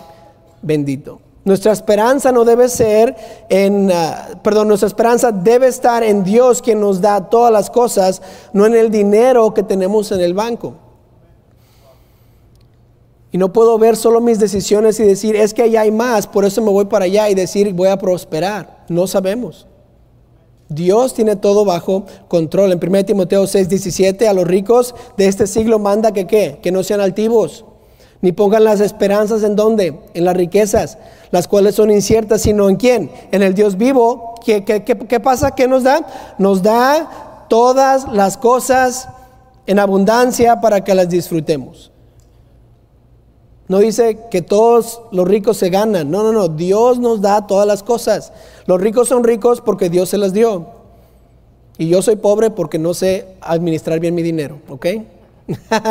bendito. 0.63 1.21
Nuestra 1.45 1.73
esperanza 1.73 2.33
no 2.33 2.45
debe 2.45 2.69
ser 2.69 3.17
en, 3.49 3.91
ah, 3.93 4.29
perdón, 4.43 4.69
nuestra 4.69 4.87
esperanza 4.87 5.33
debe 5.33 5.69
estar 5.69 6.03
en 6.03 6.23
Dios 6.23 6.61
quien 6.61 6.81
nos 6.81 7.01
da 7.01 7.31
todas 7.31 7.51
las 7.53 7.71
cosas, 7.71 8.21
no 8.53 8.67
en 8.67 8.77
el 8.77 8.91
dinero 8.91 9.55
que 9.55 9.63
tenemos 9.63 10.13
en 10.13 10.21
el 10.21 10.35
banco. 10.35 10.75
Y 13.33 13.39
no 13.39 13.53
puedo 13.53 13.79
ver 13.79 13.97
solo 13.97 14.21
mis 14.21 14.39
decisiones 14.39 15.01
y 15.01 15.05
decir, 15.05 15.37
es 15.37 15.55
que 15.55 15.63
allá 15.63 15.83
hay 15.83 15.91
más, 15.91 16.27
por 16.27 16.45
eso 16.45 16.61
me 16.63 16.71
voy 16.71 16.87
para 16.87 17.07
allá 17.07 17.31
y 17.31 17.35
decir, 17.35 17.73
voy 17.73 17.89
a 17.89 17.97
prosperar. 17.97 18.85
No 18.89 19.07
sabemos. 19.07 19.67
Dios 20.71 21.15
tiene 21.15 21.35
todo 21.35 21.65
bajo 21.65 22.05
control. 22.29 22.73
En 22.73 22.81
1 22.83 23.05
Timoteo 23.05 23.47
6, 23.47 23.69
17, 23.69 24.29
a 24.29 24.33
los 24.33 24.47
ricos 24.47 24.95
de 25.17 25.27
este 25.27 25.47
siglo 25.47 25.79
manda 25.81 26.13
que 26.13 26.27
qué? 26.27 26.61
Que 26.63 26.71
no 26.71 26.85
sean 26.85 27.01
altivos, 27.01 27.65
ni 28.23 28.31
pongan 28.31 28.63
las 28.63 28.81
esperanzas 28.81 29.43
en 29.43 29.57
dónde? 29.57 29.99
En 30.15 30.25
las 30.25 30.37
riquezas, 30.37 30.97
las 31.33 31.49
cuales 31.49 31.75
son 31.75 31.91
inciertas, 31.91 32.43
sino 32.43 32.69
en 32.69 32.77
quién? 32.77 33.11
En 33.33 33.43
el 33.43 33.55
Dios 33.55 33.77
vivo. 33.77 34.37
¿Qué, 34.45 34.65
qué, 34.65 34.83
qué 34.83 35.21
pasa? 35.21 35.51
¿Qué 35.51 35.67
nos 35.67 35.83
da? 35.83 36.07
Nos 36.39 36.63
da 36.63 37.47
todas 37.49 38.07
las 38.13 38.37
cosas 38.37 39.09
en 39.67 39.81
abundancia 39.81 40.61
para 40.61 40.85
que 40.85 40.95
las 40.95 41.09
disfrutemos. 41.09 41.91
No 43.71 43.79
dice 43.79 44.19
que 44.33 44.43
todos 44.43 45.01
los 45.13 45.29
ricos 45.29 45.57
se 45.57 45.71
ganan. 45.71 46.11
No, 46.11 46.25
no, 46.25 46.33
no. 46.33 46.49
Dios 46.49 46.99
nos 46.99 47.21
da 47.21 47.47
todas 47.47 47.69
las 47.69 47.85
cosas. 47.85 48.33
Los 48.67 48.81
ricos 48.81 49.07
son 49.07 49.23
ricos 49.23 49.61
porque 49.61 49.89
Dios 49.89 50.09
se 50.09 50.19
las 50.19 50.33
dio. 50.33 50.67
Y 51.79 51.87
yo 51.89 52.03
soy 52.03 52.17
pobre 52.17 52.51
porque 52.51 52.81
no 52.81 52.95
sé 52.95 53.37
administrar 53.41 54.01
bien 54.01 54.17
mi 54.17 54.23
dinero. 54.23 54.59
¿Ok? 54.69 54.87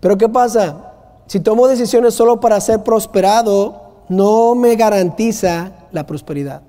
Pero 0.00 0.16
¿qué 0.16 0.26
pasa? 0.26 0.94
Si 1.26 1.40
tomo 1.40 1.68
decisiones 1.68 2.14
solo 2.14 2.40
para 2.40 2.58
ser 2.62 2.82
prosperado, 2.82 4.06
no 4.08 4.54
me 4.54 4.76
garantiza 4.76 5.72
la 5.92 6.06
prosperidad. 6.06 6.62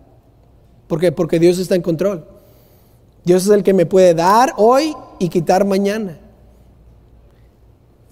¿Por 0.88 1.00
qué? 1.00 1.14
Porque 1.14 1.40
Dios 1.40 1.58
está 1.58 1.76
en 1.76 1.84
control. 1.84 2.28
Dios 3.24 3.44
es 3.46 3.50
el 3.50 3.64
que 3.64 3.74
me 3.74 3.86
puede 3.86 4.14
dar 4.14 4.52
hoy 4.58 4.94
y 5.20 5.30
quitar 5.30 5.64
mañana. 5.64 6.20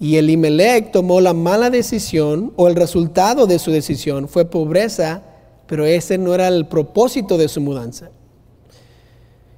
Y 0.00 0.16
Elimelech 0.16 0.90
tomó 0.90 1.20
la 1.20 1.34
mala 1.34 1.70
decisión, 1.70 2.52
o 2.56 2.68
el 2.68 2.74
resultado 2.74 3.46
de 3.46 3.58
su 3.58 3.70
decisión 3.70 4.28
fue 4.28 4.44
pobreza, 4.44 5.22
pero 5.66 5.86
ese 5.86 6.18
no 6.18 6.34
era 6.34 6.48
el 6.48 6.66
propósito 6.66 7.38
de 7.38 7.48
su 7.48 7.60
mudanza. 7.60 8.10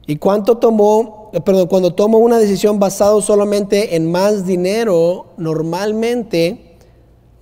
¿Y 0.07 0.17
cuánto 0.17 0.59
tomó, 0.59 1.31
perdón, 1.45 1.67
cuando 1.67 1.95
tomo 1.95 2.19
una 2.19 2.39
decisión 2.39 2.79
basada 2.79 3.21
solamente 3.21 3.97
en 3.97 4.11
más 4.11 4.47
dinero, 4.47 5.27
normalmente 5.37 6.77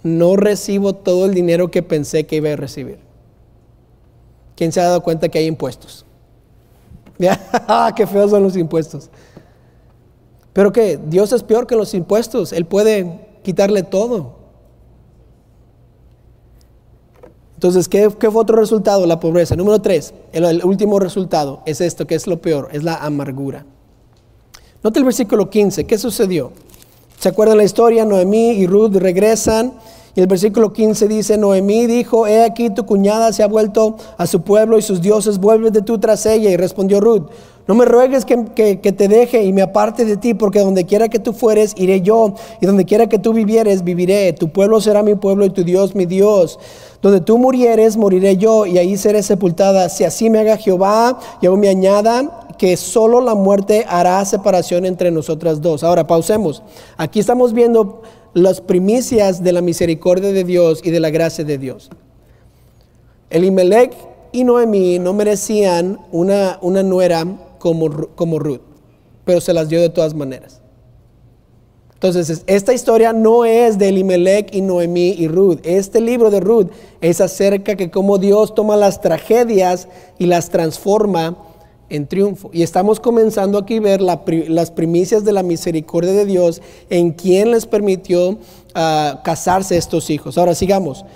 no 0.02 0.36
recibo 0.36 0.94
todo 0.94 1.26
el 1.26 1.34
dinero 1.34 1.70
que 1.70 1.82
pensé 1.82 2.24
que 2.24 2.36
iba 2.36 2.50
a 2.50 2.56
recibir? 2.56 2.98
¿Quién 4.56 4.72
se 4.72 4.80
ha 4.80 4.84
dado 4.84 5.02
cuenta 5.02 5.28
que 5.28 5.38
hay 5.38 5.46
impuestos? 5.46 6.06
¡Ah, 7.52 7.92
qué 7.94 8.06
feos 8.06 8.30
son 8.30 8.42
los 8.42 8.56
impuestos! 8.56 9.10
Pero 10.54 10.72
que 10.72 10.98
Dios 11.08 11.32
es 11.32 11.42
peor 11.42 11.66
que 11.66 11.76
los 11.76 11.92
impuestos, 11.92 12.52
Él 12.54 12.64
puede 12.64 13.20
quitarle 13.42 13.82
todo. 13.82 14.44
Entonces, 17.54 17.88
¿qué, 17.88 18.10
fue 18.10 18.30
otro 18.34 18.56
resultado? 18.56 19.06
La 19.06 19.20
pobreza. 19.20 19.56
Número 19.56 19.80
tres, 19.80 20.14
el, 20.32 20.64
último 20.64 21.00
resultado 21.00 21.60
es 21.66 21.80
esto, 21.80 22.06
que 22.06 22.14
es 22.14 22.26
lo 22.26 22.40
peor, 22.40 22.68
es 22.72 22.84
la 22.84 22.96
amargura. 22.96 23.66
Nota 24.82 24.98
el 24.98 25.04
versículo 25.04 25.50
15, 25.50 25.84
¿qué 25.86 25.98
sucedió? 25.98 26.52
¿Se 27.18 27.30
acuerdan 27.30 27.56
la 27.56 27.64
historia? 27.64 28.04
Noemí 28.04 28.50
y 28.50 28.66
Ruth 28.66 28.94
regresan. 28.96 29.72
Y 30.14 30.20
el 30.20 30.26
versículo 30.28 30.72
15 30.72 31.08
dice, 31.08 31.38
Noemí 31.38 31.86
dijo, 31.86 32.26
he 32.26 32.44
aquí 32.44 32.70
tu 32.70 32.86
cuñada 32.86 33.32
se 33.32 33.42
ha 33.42 33.48
vuelto 33.48 33.96
a 34.16 34.26
su 34.28 34.42
pueblo 34.42 34.78
y 34.78 34.82
sus 34.82 35.00
dioses, 35.00 35.40
de 35.40 35.82
tú 35.82 35.98
tras 35.98 36.26
ella. 36.26 36.50
Y 36.50 36.56
respondió 36.56 37.00
Ruth, 37.00 37.30
no 37.66 37.74
me 37.74 37.86
ruegues 37.86 38.26
que, 38.26 38.44
que, 38.54 38.92
te 38.92 39.08
deje 39.08 39.42
y 39.44 39.52
me 39.52 39.62
aparte 39.62 40.04
de 40.04 40.18
ti, 40.18 40.34
porque 40.34 40.60
donde 40.60 40.84
quiera 40.84 41.08
que 41.08 41.18
tú 41.18 41.32
fueres, 41.32 41.72
iré 41.78 42.02
yo, 42.02 42.34
y 42.60 42.66
donde 42.66 42.84
quiera 42.84 43.06
que 43.06 43.18
tú 43.18 43.32
vivieres, 43.32 43.84
viviré. 43.84 44.34
Tu 44.34 44.50
pueblo 44.50 44.82
será 44.82 45.02
mi 45.02 45.14
pueblo 45.14 45.46
y 45.46 45.50
tu 45.50 45.64
Dios 45.64 45.94
mi 45.94 46.04
Dios. 46.04 46.58
Donde 47.00 47.22
tú 47.22 47.38
murieres, 47.38 47.96
moriré 47.96 48.36
yo, 48.36 48.66
y 48.66 48.76
ahí 48.76 48.98
seré 48.98 49.22
sepultada. 49.22 49.88
Si 49.88 50.04
así 50.04 50.28
me 50.28 50.40
haga 50.40 50.58
Jehová 50.58 51.18
y 51.40 51.46
aún 51.46 51.60
me 51.60 51.70
añada, 51.70 52.48
que 52.58 52.76
solo 52.76 53.22
la 53.22 53.34
muerte 53.34 53.86
hará 53.88 54.22
separación 54.26 54.84
entre 54.84 55.10
nosotras 55.10 55.62
dos. 55.62 55.84
Ahora, 55.84 56.06
pausemos. 56.06 56.62
Aquí 56.98 57.18
estamos 57.18 57.54
viendo 57.54 58.02
las 58.34 58.60
primicias 58.60 59.42
de 59.42 59.52
la 59.52 59.62
misericordia 59.62 60.32
de 60.32 60.44
Dios 60.44 60.80
y 60.84 60.90
de 60.90 61.00
la 61.00 61.08
gracia 61.08 61.44
de 61.44 61.56
Dios. 61.56 61.88
Elimelech 63.30 63.94
y 64.32 64.44
Noemí 64.44 64.98
no 64.98 65.12
merecían 65.12 65.98
una, 66.10 66.58
una 66.60 66.82
nuera 66.82 67.24
como, 67.64 68.38
Ruth, 68.38 68.60
pero 69.24 69.40
se 69.40 69.54
las 69.54 69.70
dio 69.70 69.80
de 69.80 69.88
todas 69.88 70.14
maneras. 70.14 70.60
Entonces, 71.94 72.44
esta 72.46 72.74
historia 72.74 73.14
no 73.14 73.46
es 73.46 73.78
de 73.78 73.88
Elimelech 73.88 74.54
y 74.54 74.60
Noemí 74.60 75.14
y 75.16 75.26
Ruth. 75.26 75.60
Este 75.64 76.02
libro 76.02 76.30
de 76.30 76.40
Ruth 76.40 76.68
es 77.00 77.22
acerca 77.22 77.74
de 77.74 77.90
cómo 77.90 78.18
Dios 78.18 78.54
toma 78.54 78.76
las 78.76 79.00
tragedias 79.00 79.88
y 80.18 80.26
las 80.26 80.50
transforma 80.50 81.38
en 81.88 82.06
triunfo. 82.06 82.50
Y 82.52 82.62
estamos 82.62 83.00
comenzando 83.00 83.56
aquí 83.56 83.78
a 83.78 83.80
ver 83.80 84.02
las 84.02 84.70
primicias 84.70 85.24
de 85.24 85.32
la 85.32 85.42
misericordia 85.42 86.12
de 86.12 86.26
Dios 86.26 86.60
en 86.90 87.12
quien 87.12 87.52
les 87.52 87.64
permitió 87.64 88.36
ah, 88.74 89.22
casarse 89.24 89.78
estos 89.78 90.10
hijos. 90.10 90.36
Ahora 90.36 90.54
sigamos. 90.54 91.06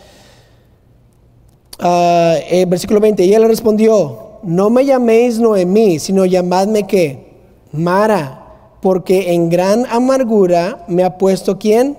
Uh, 1.81 2.67
versículo 2.67 2.99
20, 2.99 3.25
y 3.25 3.35
él 3.35 3.47
respondió, 3.47 4.28
no 4.43 4.71
me 4.71 4.85
llaméis 4.85 5.39
Noemí, 5.39 5.99
sino 5.99 6.25
llamadme 6.25 6.87
que 6.87 7.29
Mara, 7.73 8.47
porque 8.81 9.33
en 9.33 9.49
gran 9.49 9.87
amargura 9.87 10.85
me 10.89 11.05
ha 11.05 11.19
puesto 11.19 11.59
quién? 11.59 11.99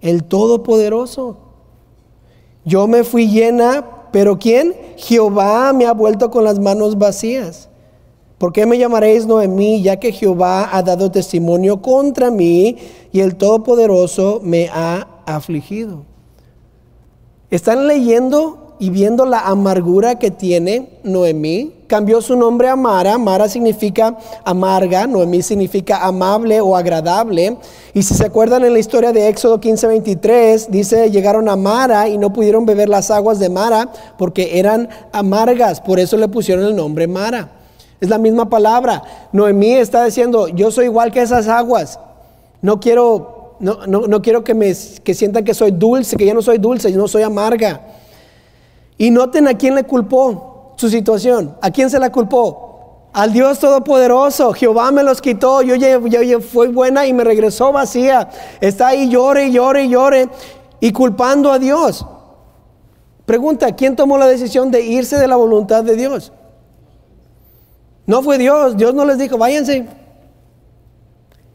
El 0.00 0.24
Todopoderoso. 0.24 1.36
Yo 2.64 2.86
me 2.86 3.04
fui 3.04 3.28
llena, 3.28 3.84
pero 4.12 4.38
¿quién? 4.38 4.74
Jehová 4.96 5.72
me 5.72 5.86
ha 5.86 5.92
vuelto 5.92 6.30
con 6.30 6.44
las 6.44 6.58
manos 6.58 6.98
vacías. 6.98 7.68
¿Por 8.38 8.52
qué 8.52 8.64
me 8.64 8.78
llamaréis 8.78 9.26
Noemí, 9.26 9.82
ya 9.82 9.98
que 9.98 10.12
Jehová 10.12 10.74
ha 10.74 10.82
dado 10.82 11.10
testimonio 11.10 11.82
contra 11.82 12.30
mí 12.30 12.76
y 13.12 13.20
el 13.20 13.36
Todopoderoso 13.36 14.40
me 14.42 14.68
ha 14.72 15.06
afligido? 15.26 16.04
¿Están 17.50 17.86
leyendo 17.86 18.69
y 18.80 18.88
viendo 18.88 19.26
la 19.26 19.40
amargura 19.40 20.18
que 20.18 20.30
tiene 20.30 20.88
Noemí, 21.04 21.74
cambió 21.86 22.22
su 22.22 22.34
nombre 22.34 22.66
a 22.66 22.76
Mara. 22.76 23.18
Mara 23.18 23.46
significa 23.46 24.16
amarga, 24.42 25.06
Noemí 25.06 25.42
significa 25.42 26.02
amable 26.02 26.62
o 26.62 26.74
agradable. 26.74 27.58
Y 27.92 28.02
si 28.02 28.14
se 28.14 28.24
acuerdan 28.24 28.64
en 28.64 28.72
la 28.72 28.78
historia 28.78 29.12
de 29.12 29.28
Éxodo 29.28 29.60
15, 29.60 29.86
23, 29.86 30.70
dice, 30.70 31.10
llegaron 31.10 31.50
a 31.50 31.56
Mara 31.56 32.08
y 32.08 32.16
no 32.16 32.32
pudieron 32.32 32.64
beber 32.64 32.88
las 32.88 33.10
aguas 33.10 33.38
de 33.38 33.50
Mara 33.50 33.92
porque 34.16 34.58
eran 34.58 34.88
amargas, 35.12 35.82
por 35.82 36.00
eso 36.00 36.16
le 36.16 36.28
pusieron 36.28 36.64
el 36.64 36.74
nombre 36.74 37.06
Mara. 37.06 37.50
Es 38.00 38.08
la 38.08 38.16
misma 38.16 38.48
palabra. 38.48 39.02
Noemí 39.30 39.72
está 39.72 40.06
diciendo, 40.06 40.48
yo 40.48 40.70
soy 40.70 40.86
igual 40.86 41.12
que 41.12 41.20
esas 41.20 41.48
aguas. 41.48 42.00
No 42.62 42.80
quiero, 42.80 43.56
no, 43.60 43.86
no, 43.86 44.22
quiero 44.22 44.42
que, 44.42 44.54
me, 44.54 44.72
que 45.04 45.12
sientan 45.12 45.44
que 45.44 45.52
soy 45.52 45.70
dulce, 45.70 46.16
que 46.16 46.24
yo 46.24 46.32
no 46.32 46.40
soy 46.40 46.56
dulce, 46.56 46.90
yo 46.90 46.96
no 46.96 47.08
soy 47.08 47.24
amarga. 47.24 47.98
Y 49.00 49.10
noten 49.10 49.48
a 49.48 49.54
quién 49.54 49.74
le 49.74 49.84
culpó 49.84 50.74
su 50.76 50.90
situación. 50.90 51.56
¿A 51.62 51.70
quién 51.70 51.88
se 51.88 51.98
la 51.98 52.12
culpó? 52.12 53.08
Al 53.14 53.32
Dios 53.32 53.58
Todopoderoso. 53.58 54.52
Jehová 54.52 54.92
me 54.92 55.02
los 55.02 55.22
quitó. 55.22 55.62
Yo, 55.62 55.74
yo, 55.74 56.40
fui 56.42 56.68
buena 56.68 57.06
y 57.06 57.14
me 57.14 57.24
regresó 57.24 57.72
vacía. 57.72 58.28
Está 58.60 58.88
ahí 58.88 59.08
llore, 59.08 59.50
llore, 59.50 59.88
llore. 59.88 60.28
Y 60.80 60.92
culpando 60.92 61.50
a 61.50 61.58
Dios. 61.58 62.04
Pregunta, 63.24 63.74
¿quién 63.74 63.96
tomó 63.96 64.18
la 64.18 64.26
decisión 64.26 64.70
de 64.70 64.82
irse 64.82 65.16
de 65.16 65.28
la 65.28 65.36
voluntad 65.36 65.82
de 65.82 65.96
Dios? 65.96 66.30
No 68.04 68.22
fue 68.22 68.36
Dios. 68.36 68.76
Dios 68.76 68.92
no 68.92 69.06
les 69.06 69.16
dijo, 69.16 69.38
váyanse. 69.38 69.86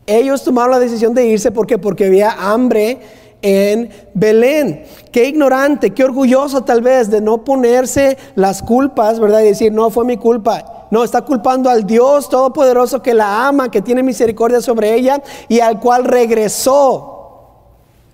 Ellos 0.08 0.44
tomaron 0.44 0.72
la 0.72 0.80
decisión 0.80 1.14
de 1.14 1.28
irse 1.28 1.52
porque 1.52 1.78
porque 1.78 2.08
había 2.08 2.32
hambre 2.32 3.02
en 3.42 3.90
Belén. 4.14 4.84
Qué 5.12 5.26
ignorante, 5.26 5.92
qué 5.92 6.04
orgulloso 6.04 6.64
tal 6.64 6.82
vez 6.82 7.10
de 7.10 7.22
no 7.22 7.44
ponerse 7.44 8.18
las 8.36 8.62
culpas, 8.62 9.20
¿verdad? 9.20 9.42
Y 9.42 9.46
decir, 9.46 9.72
no 9.72 9.90
fue 9.90 10.06
mi 10.06 10.18
culpa. 10.18 10.88
No, 10.92 11.04
está 11.04 11.22
culpando 11.22 11.70
al 11.70 11.86
Dios 11.86 12.30
Todopoderoso 12.30 13.02
que 13.02 13.14
la 13.14 13.48
ama, 13.48 13.70
que 13.70 13.82
tiene 13.82 14.04
misericordia 14.04 14.62
sobre 14.62 14.94
ella 14.94 15.22
y 15.48 15.60
al 15.60 15.80
cual 15.80 16.06
regresó. 16.06 17.12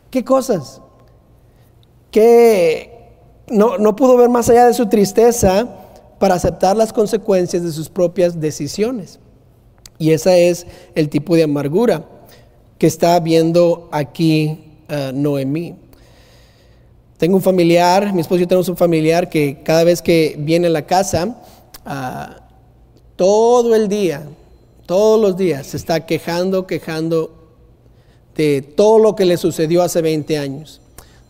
¿Qué 0.09 0.23
cosas? 0.23 0.81
Que 2.09 3.11
no, 3.47 3.77
no 3.77 3.95
pudo 3.95 4.17
ver 4.17 4.29
más 4.29 4.49
allá 4.49 4.67
de 4.67 4.73
su 4.73 4.87
tristeza 4.87 5.67
para 6.19 6.35
aceptar 6.35 6.75
las 6.75 6.93
consecuencias 6.93 7.63
de 7.63 7.71
sus 7.71 7.89
propias 7.89 8.39
decisiones. 8.39 9.19
Y 9.97 10.11
ese 10.11 10.49
es 10.49 10.65
el 10.95 11.09
tipo 11.09 11.35
de 11.35 11.43
amargura 11.43 12.05
que 12.77 12.87
está 12.87 13.19
viendo 13.19 13.89
aquí 13.91 14.70
eh, 14.91 15.11
Noemí. 15.13 15.75
Tengo 17.17 17.37
un 17.37 17.41
familiar, 17.41 18.13
mi 18.13 18.21
esposo 18.21 18.39
y 18.39 18.41
yo 18.41 18.47
tenemos 18.47 18.69
un 18.69 18.77
familiar 18.77 19.29
que 19.29 19.63
cada 19.63 19.83
vez 19.83 20.01
que 20.01 20.35
viene 20.37 20.67
a 20.67 20.71
la 20.71 20.85
casa, 20.85 21.37
ah, 21.85 22.37
todo 23.15 23.73
el 23.75 23.87
día, 23.87 24.27
todos 24.85 25.19
los 25.19 25.37
días, 25.37 25.67
se 25.67 25.77
está 25.77 26.05
quejando, 26.05 26.67
quejando 26.67 27.33
de 28.35 28.61
todo 28.61 28.99
lo 28.99 29.15
que 29.15 29.25
le 29.25 29.37
sucedió 29.37 29.81
hace 29.81 30.01
20 30.01 30.37
años 30.37 30.81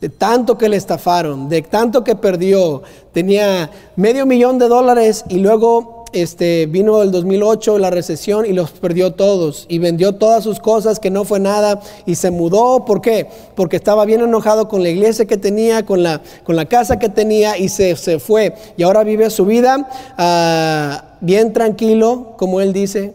de 0.01 0.09
tanto 0.09 0.57
que 0.57 0.67
le 0.67 0.77
estafaron, 0.77 1.47
de 1.47 1.61
tanto 1.61 2.03
que 2.03 2.15
perdió. 2.15 2.81
Tenía 3.13 3.69
medio 3.95 4.25
millón 4.25 4.57
de 4.57 4.67
dólares 4.67 5.23
y 5.29 5.37
luego 5.37 6.00
este, 6.13 6.65
vino 6.65 7.01
el 7.01 7.11
2008 7.11 7.77
la 7.77 7.89
recesión 7.89 8.45
y 8.45 8.53
los 8.53 8.71
perdió 8.71 9.13
todos 9.13 9.65
y 9.69 9.79
vendió 9.79 10.13
todas 10.13 10.43
sus 10.43 10.59
cosas 10.59 10.99
que 10.99 11.09
no 11.09 11.23
fue 11.23 11.39
nada 11.39 11.79
y 12.05 12.15
se 12.15 12.31
mudó. 12.31 12.85
¿Por 12.85 13.01
qué? 13.01 13.27
Porque 13.55 13.77
estaba 13.77 14.05
bien 14.05 14.21
enojado 14.21 14.67
con 14.67 14.83
la 14.83 14.89
iglesia 14.89 15.25
que 15.25 15.37
tenía, 15.37 15.85
con 15.85 16.03
la, 16.03 16.21
con 16.43 16.55
la 16.55 16.65
casa 16.65 16.99
que 16.99 17.09
tenía 17.09 17.57
y 17.57 17.69
se, 17.69 17.95
se 17.95 18.19
fue. 18.19 18.55
Y 18.77 18.83
ahora 18.83 19.03
vive 19.03 19.29
su 19.29 19.45
vida 19.45 19.89
ah, 20.17 21.17
bien 21.21 21.53
tranquilo, 21.53 22.33
como 22.37 22.61
él 22.61 22.73
dice. 22.73 23.13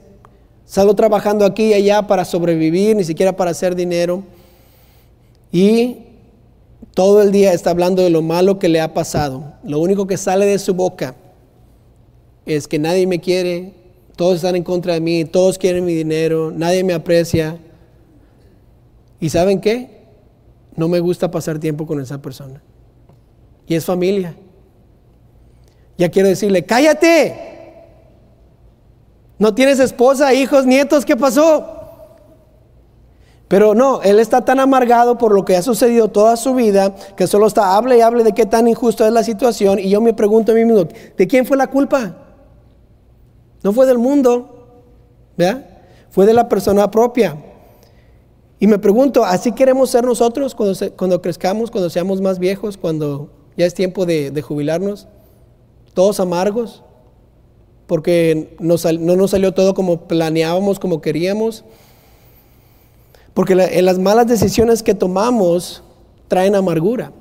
Salgo 0.65 0.95
trabajando 0.95 1.45
aquí 1.45 1.67
y 1.67 1.75
allá 1.75 2.07
para 2.07 2.25
sobrevivir, 2.25 2.97
ni 2.97 3.05
siquiera 3.05 3.37
para 3.37 3.53
hacer 3.53 3.77
dinero. 3.77 4.25
Y 5.53 5.99
todo 6.95 7.23
el 7.23 7.31
día 7.31 7.53
está 7.53 7.71
hablando 7.71 8.03
de 8.03 8.11
lo 8.11 8.23
malo 8.23 8.59
que 8.59 8.69
le 8.69 8.81
ha 8.81 8.95
pasado. 8.95 9.55
Lo 9.63 9.79
único 9.79 10.07
que 10.07 10.17
sale 10.17 10.47
de 10.47 10.59
su 10.59 10.75
boca 10.75 11.15
es 12.47 12.69
que 12.69 12.79
nadie 12.79 13.07
me 13.07 13.21
quiere, 13.21 13.73
todos 14.15 14.37
están 14.37 14.57
en 14.57 14.63
contra 14.63 14.95
de 14.95 15.01
mí, 15.01 15.25
todos 15.25 15.59
quieren 15.59 15.85
mi 15.85 15.95
dinero, 15.95 16.53
nadie 16.55 16.85
me 16.85 16.95
aprecia. 16.95 17.59
¿Y 19.21 19.29
saben 19.29 19.61
qué? 19.61 20.05
No 20.77 20.89
me 20.89 21.01
gusta 21.01 21.31
pasar 21.31 21.59
tiempo 21.59 21.87
con 21.87 22.01
esa 22.01 22.23
persona. 22.23 22.63
Y 23.67 23.75
es 23.75 23.85
familia. 23.85 24.37
Ya 25.99 26.09
quiero 26.09 26.29
decirle, 26.29 26.65
cállate. 26.65 27.35
No 29.39 29.55
tienes 29.55 29.81
esposa, 29.81 30.33
hijos, 30.33 30.65
nietos, 30.67 31.05
¿qué 31.05 31.17
pasó? 31.17 31.73
Pero 33.49 33.75
no, 33.75 34.03
él 34.03 34.19
está 34.19 34.45
tan 34.45 34.61
amargado 34.61 35.19
por 35.19 35.33
lo 35.33 35.45
que 35.45 35.57
ha 35.57 35.63
sucedido 35.63 36.09
toda 36.09 36.37
su 36.37 36.55
vida 36.55 36.95
que 37.17 37.27
solo 37.27 37.47
está, 37.47 37.77
hable 37.77 37.99
y 37.99 38.01
hable 38.01 38.25
de 38.25 38.33
qué 38.33 38.47
tan 38.47 38.67
injusta 38.67 39.07
es 39.07 39.13
la 39.13 39.23
situación. 39.23 39.79
Y 39.79 39.91
yo 39.91 40.01
me 40.01 40.15
pregunto 40.15 40.53
a 40.53 40.55
mí 40.55 40.65
mismo, 40.65 40.85
¿de 41.17 41.27
quién 41.27 41.45
fue 41.45 41.57
la 41.57 41.67
culpa? 41.67 42.26
No 43.63 43.73
fue 43.73 43.87
del 43.87 43.99
mundo, 43.99 44.53
Fue 46.11 46.25
de 46.25 46.33
la 46.33 46.49
persona 46.49 46.91
propia. 46.91 47.37
Y 48.59 48.67
me 48.67 48.79
pregunto, 48.79 49.25
¿así 49.25 49.53
queremos 49.53 49.91
ser 49.91 50.05
nosotros 50.05 50.55
cuando, 50.55 50.75
cuando 50.97 51.21
crezcamos, 51.21 51.71
cuando 51.71 51.91
seamos 51.91 52.21
más 52.23 52.39
viejos, 52.39 52.79
cuando 52.79 53.29
ya 53.57 53.67
es 53.67 53.75
tiempo 53.75 54.07
de, 54.07 54.41
jubilarnos? 54.43 55.09
Todos 55.93 56.21
amargos, 56.21 56.83
porque 57.87 58.57
no 58.59 58.77
nos 59.17 59.31
salió 59.31 59.53
todo 59.53 59.75
como 59.75 60.09
planeábamos, 60.09 60.79
como 60.79 61.03
queríamos. 61.03 61.65
Porque 63.35 63.53
en 63.53 63.85
las 63.85 63.99
malas 63.99 64.27
decisiones 64.27 64.83
que 64.83 64.95
tomamos 64.95 65.83
traen 66.29 66.55
amargura. 66.55 67.13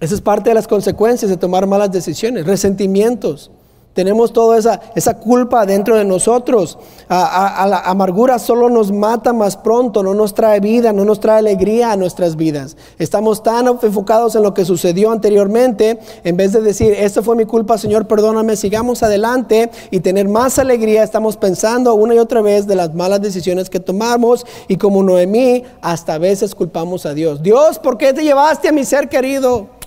Esa 0.00 0.14
es 0.14 0.20
parte 0.20 0.50
de 0.50 0.54
las 0.54 0.68
consecuencias 0.68 1.30
de 1.30 1.36
tomar 1.36 1.66
malas 1.66 1.90
decisiones, 1.90 2.46
resentimientos. 2.46 3.50
Tenemos 3.94 4.32
toda 4.32 4.58
esa, 4.58 4.80
esa 4.94 5.18
culpa 5.18 5.66
dentro 5.66 5.96
de 5.96 6.04
nosotros. 6.04 6.78
La 7.08 7.82
amargura 7.84 8.38
solo 8.38 8.70
nos 8.70 8.90
mata 8.90 9.32
más 9.32 9.56
pronto, 9.56 10.02
no 10.02 10.14
nos 10.14 10.34
trae 10.34 10.60
vida, 10.60 10.92
no 10.92 11.04
nos 11.04 11.20
trae 11.20 11.38
alegría 11.38 11.92
a 11.92 11.96
nuestras 11.96 12.36
vidas. 12.36 12.76
Estamos 12.98 13.42
tan 13.42 13.66
enfocados 13.68 14.34
en 14.34 14.42
lo 14.42 14.54
que 14.54 14.64
sucedió 14.64 15.10
anteriormente, 15.10 15.98
en 16.24 16.36
vez 16.36 16.52
de 16.52 16.62
decir, 16.62 16.92
esta 16.92 17.22
fue 17.22 17.36
mi 17.36 17.44
culpa, 17.44 17.76
Señor, 17.78 18.06
perdóname, 18.06 18.56
sigamos 18.56 19.02
adelante 19.02 19.70
y 19.90 20.00
tener 20.00 20.28
más 20.28 20.58
alegría, 20.58 21.02
estamos 21.02 21.36
pensando 21.36 21.94
una 21.94 22.14
y 22.14 22.18
otra 22.18 22.40
vez 22.40 22.66
de 22.66 22.74
las 22.74 22.94
malas 22.94 23.20
decisiones 23.20 23.68
que 23.68 23.80
tomamos 23.80 24.46
y 24.68 24.76
como 24.76 25.02
Noemí, 25.02 25.64
hasta 25.80 26.18
veces 26.18 26.54
culpamos 26.54 27.04
a 27.06 27.14
Dios. 27.14 27.42
Dios, 27.42 27.78
¿por 27.78 27.98
qué 27.98 28.12
te 28.12 28.22
llevaste 28.22 28.68
a 28.68 28.72
mi 28.72 28.84
ser 28.84 29.08
querido? 29.08 29.81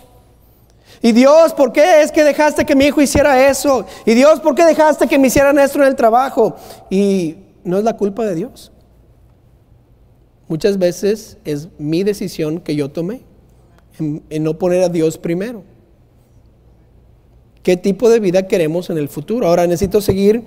Y 1.01 1.11
Dios, 1.11 1.53
¿por 1.53 1.71
qué 1.71 2.01
es 2.01 2.11
que 2.11 2.23
dejaste 2.23 2.65
que 2.65 2.75
mi 2.75 2.85
hijo 2.85 3.01
hiciera 3.01 3.49
eso? 3.49 3.85
Y 4.05 4.13
Dios, 4.13 4.39
¿por 4.39 4.55
qué 4.55 4.65
dejaste 4.65 5.07
que 5.07 5.19
me 5.19 5.27
hicieran 5.27 5.59
esto 5.59 5.79
en 5.79 5.85
el 5.85 5.95
trabajo? 5.95 6.55
Y 6.89 7.37
no 7.63 7.77
es 7.77 7.83
la 7.83 7.97
culpa 7.97 8.25
de 8.25 8.35
Dios. 8.35 8.71
Muchas 10.47 10.77
veces 10.77 11.37
es 11.43 11.69
mi 11.77 12.03
decisión 12.03 12.59
que 12.59 12.75
yo 12.75 12.89
tomé 12.89 13.21
en, 13.99 14.23
en 14.29 14.43
no 14.43 14.57
poner 14.57 14.83
a 14.83 14.89
Dios 14.89 15.17
primero. 15.17 15.63
¿Qué 17.63 17.77
tipo 17.77 18.09
de 18.09 18.19
vida 18.19 18.47
queremos 18.47 18.91
en 18.91 18.99
el 18.99 19.09
futuro? 19.09 19.47
Ahora 19.47 19.65
necesito 19.65 19.99
seguir 19.99 20.43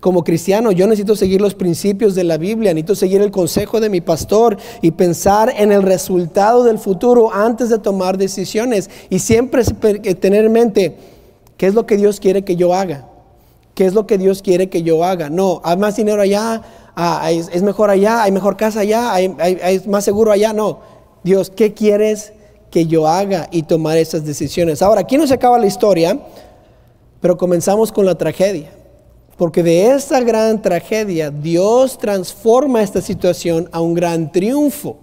como 0.00 0.22
cristiano, 0.22 0.70
yo 0.70 0.86
necesito 0.86 1.16
seguir 1.16 1.40
los 1.40 1.54
principios 1.54 2.14
de 2.14 2.22
la 2.22 2.36
Biblia, 2.36 2.72
necesito 2.72 2.94
seguir 2.94 3.20
el 3.20 3.32
consejo 3.32 3.80
de 3.80 3.90
mi 3.90 4.00
pastor 4.00 4.56
y 4.80 4.92
pensar 4.92 5.52
en 5.56 5.72
el 5.72 5.82
resultado 5.82 6.62
del 6.62 6.78
futuro 6.78 7.32
antes 7.32 7.68
de 7.68 7.78
tomar 7.78 8.16
decisiones 8.16 8.88
y 9.10 9.18
siempre 9.18 9.64
tener 9.64 10.44
en 10.44 10.52
mente 10.52 10.96
qué 11.56 11.66
es 11.66 11.74
lo 11.74 11.84
que 11.84 11.96
Dios 11.96 12.20
quiere 12.20 12.44
que 12.44 12.54
yo 12.54 12.74
haga, 12.74 13.08
qué 13.74 13.86
es 13.86 13.94
lo 13.94 14.06
que 14.06 14.18
Dios 14.18 14.40
quiere 14.40 14.68
que 14.68 14.84
yo 14.84 15.02
haga. 15.02 15.30
No, 15.30 15.60
hay 15.64 15.76
más 15.76 15.96
dinero 15.96 16.22
allá, 16.22 16.62
ah, 16.94 17.28
es, 17.32 17.62
mejor 17.62 17.90
allá, 17.90 18.22
hay 18.22 18.30
mejor 18.30 18.56
casa 18.56 18.80
allá, 18.80 19.12
hay 19.12 19.82
más 19.88 20.04
seguro 20.04 20.30
allá. 20.30 20.52
No, 20.52 20.78
Dios, 21.24 21.50
¿qué 21.50 21.74
quieres 21.74 22.32
que 22.70 22.86
yo 22.86 23.08
haga 23.08 23.48
y 23.50 23.64
tomar 23.64 23.98
esas 23.98 24.24
decisiones? 24.24 24.80
Ahora, 24.80 25.00
aquí 25.00 25.18
no 25.18 25.26
se 25.26 25.34
acaba 25.34 25.58
la 25.58 25.66
historia, 25.66 26.20
pero 27.20 27.36
comenzamos 27.36 27.90
con 27.90 28.06
la 28.06 28.16
tragedia. 28.16 28.77
Porque 29.38 29.62
de 29.62 29.92
esta 29.92 30.20
gran 30.20 30.60
tragedia 30.60 31.30
Dios 31.30 31.96
transforma 31.96 32.82
esta 32.82 33.00
situación 33.00 33.68
a 33.70 33.80
un 33.80 33.94
gran 33.94 34.32
triunfo. 34.32 34.98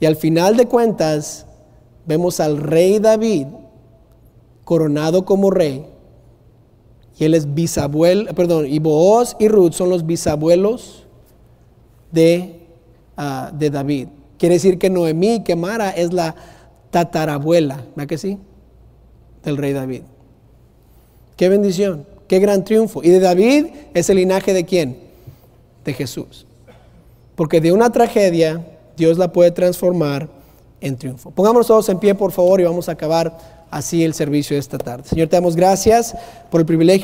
Y 0.00 0.06
al 0.06 0.16
final 0.16 0.56
de 0.56 0.66
cuentas 0.66 1.46
vemos 2.04 2.40
al 2.40 2.58
rey 2.58 2.98
David 2.98 3.46
coronado 4.64 5.24
como 5.24 5.50
rey. 5.50 5.86
Y 7.16 7.24
él 7.24 7.34
es 7.34 7.54
bisabuelo, 7.54 8.34
perdón, 8.34 8.66
y 8.66 8.80
Booz 8.80 9.36
y 9.38 9.46
Ruth 9.46 9.72
son 9.72 9.88
los 9.88 10.04
bisabuelos 10.04 11.04
de, 12.10 12.66
ah, 13.16 13.52
de 13.56 13.70
David. 13.70 14.08
Quiere 14.36 14.56
decir 14.56 14.78
que 14.78 14.90
Noemí, 14.90 15.44
que 15.44 15.54
Mara 15.54 15.90
es 15.90 16.12
la 16.12 16.34
tatarabuela, 16.90 17.84
¿verdad 17.94 18.08
que 18.08 18.18
sí? 18.18 18.38
Del 19.44 19.56
rey 19.56 19.72
David. 19.72 20.02
Qué 21.36 21.48
bendición. 21.48 22.13
Qué 22.34 22.40
gran 22.40 22.64
triunfo. 22.64 23.00
Y 23.00 23.10
de 23.10 23.20
David 23.20 23.66
es 23.94 24.10
el 24.10 24.16
linaje 24.16 24.52
de 24.52 24.64
quién? 24.64 24.98
De 25.84 25.92
Jesús. 25.92 26.46
Porque 27.36 27.60
de 27.60 27.70
una 27.70 27.92
tragedia 27.92 28.66
Dios 28.96 29.18
la 29.18 29.32
puede 29.32 29.52
transformar 29.52 30.28
en 30.80 30.96
triunfo. 30.96 31.30
Pongámonos 31.30 31.68
todos 31.68 31.88
en 31.90 32.00
pie, 32.00 32.16
por 32.16 32.32
favor, 32.32 32.60
y 32.60 32.64
vamos 32.64 32.88
a 32.88 32.92
acabar 32.92 33.38
así 33.70 34.02
el 34.02 34.14
servicio 34.14 34.56
de 34.56 34.60
esta 34.60 34.78
tarde. 34.78 35.04
Señor, 35.08 35.28
te 35.28 35.36
damos 35.36 35.54
gracias 35.54 36.16
por 36.50 36.60
el 36.60 36.66
privilegio 36.66 37.02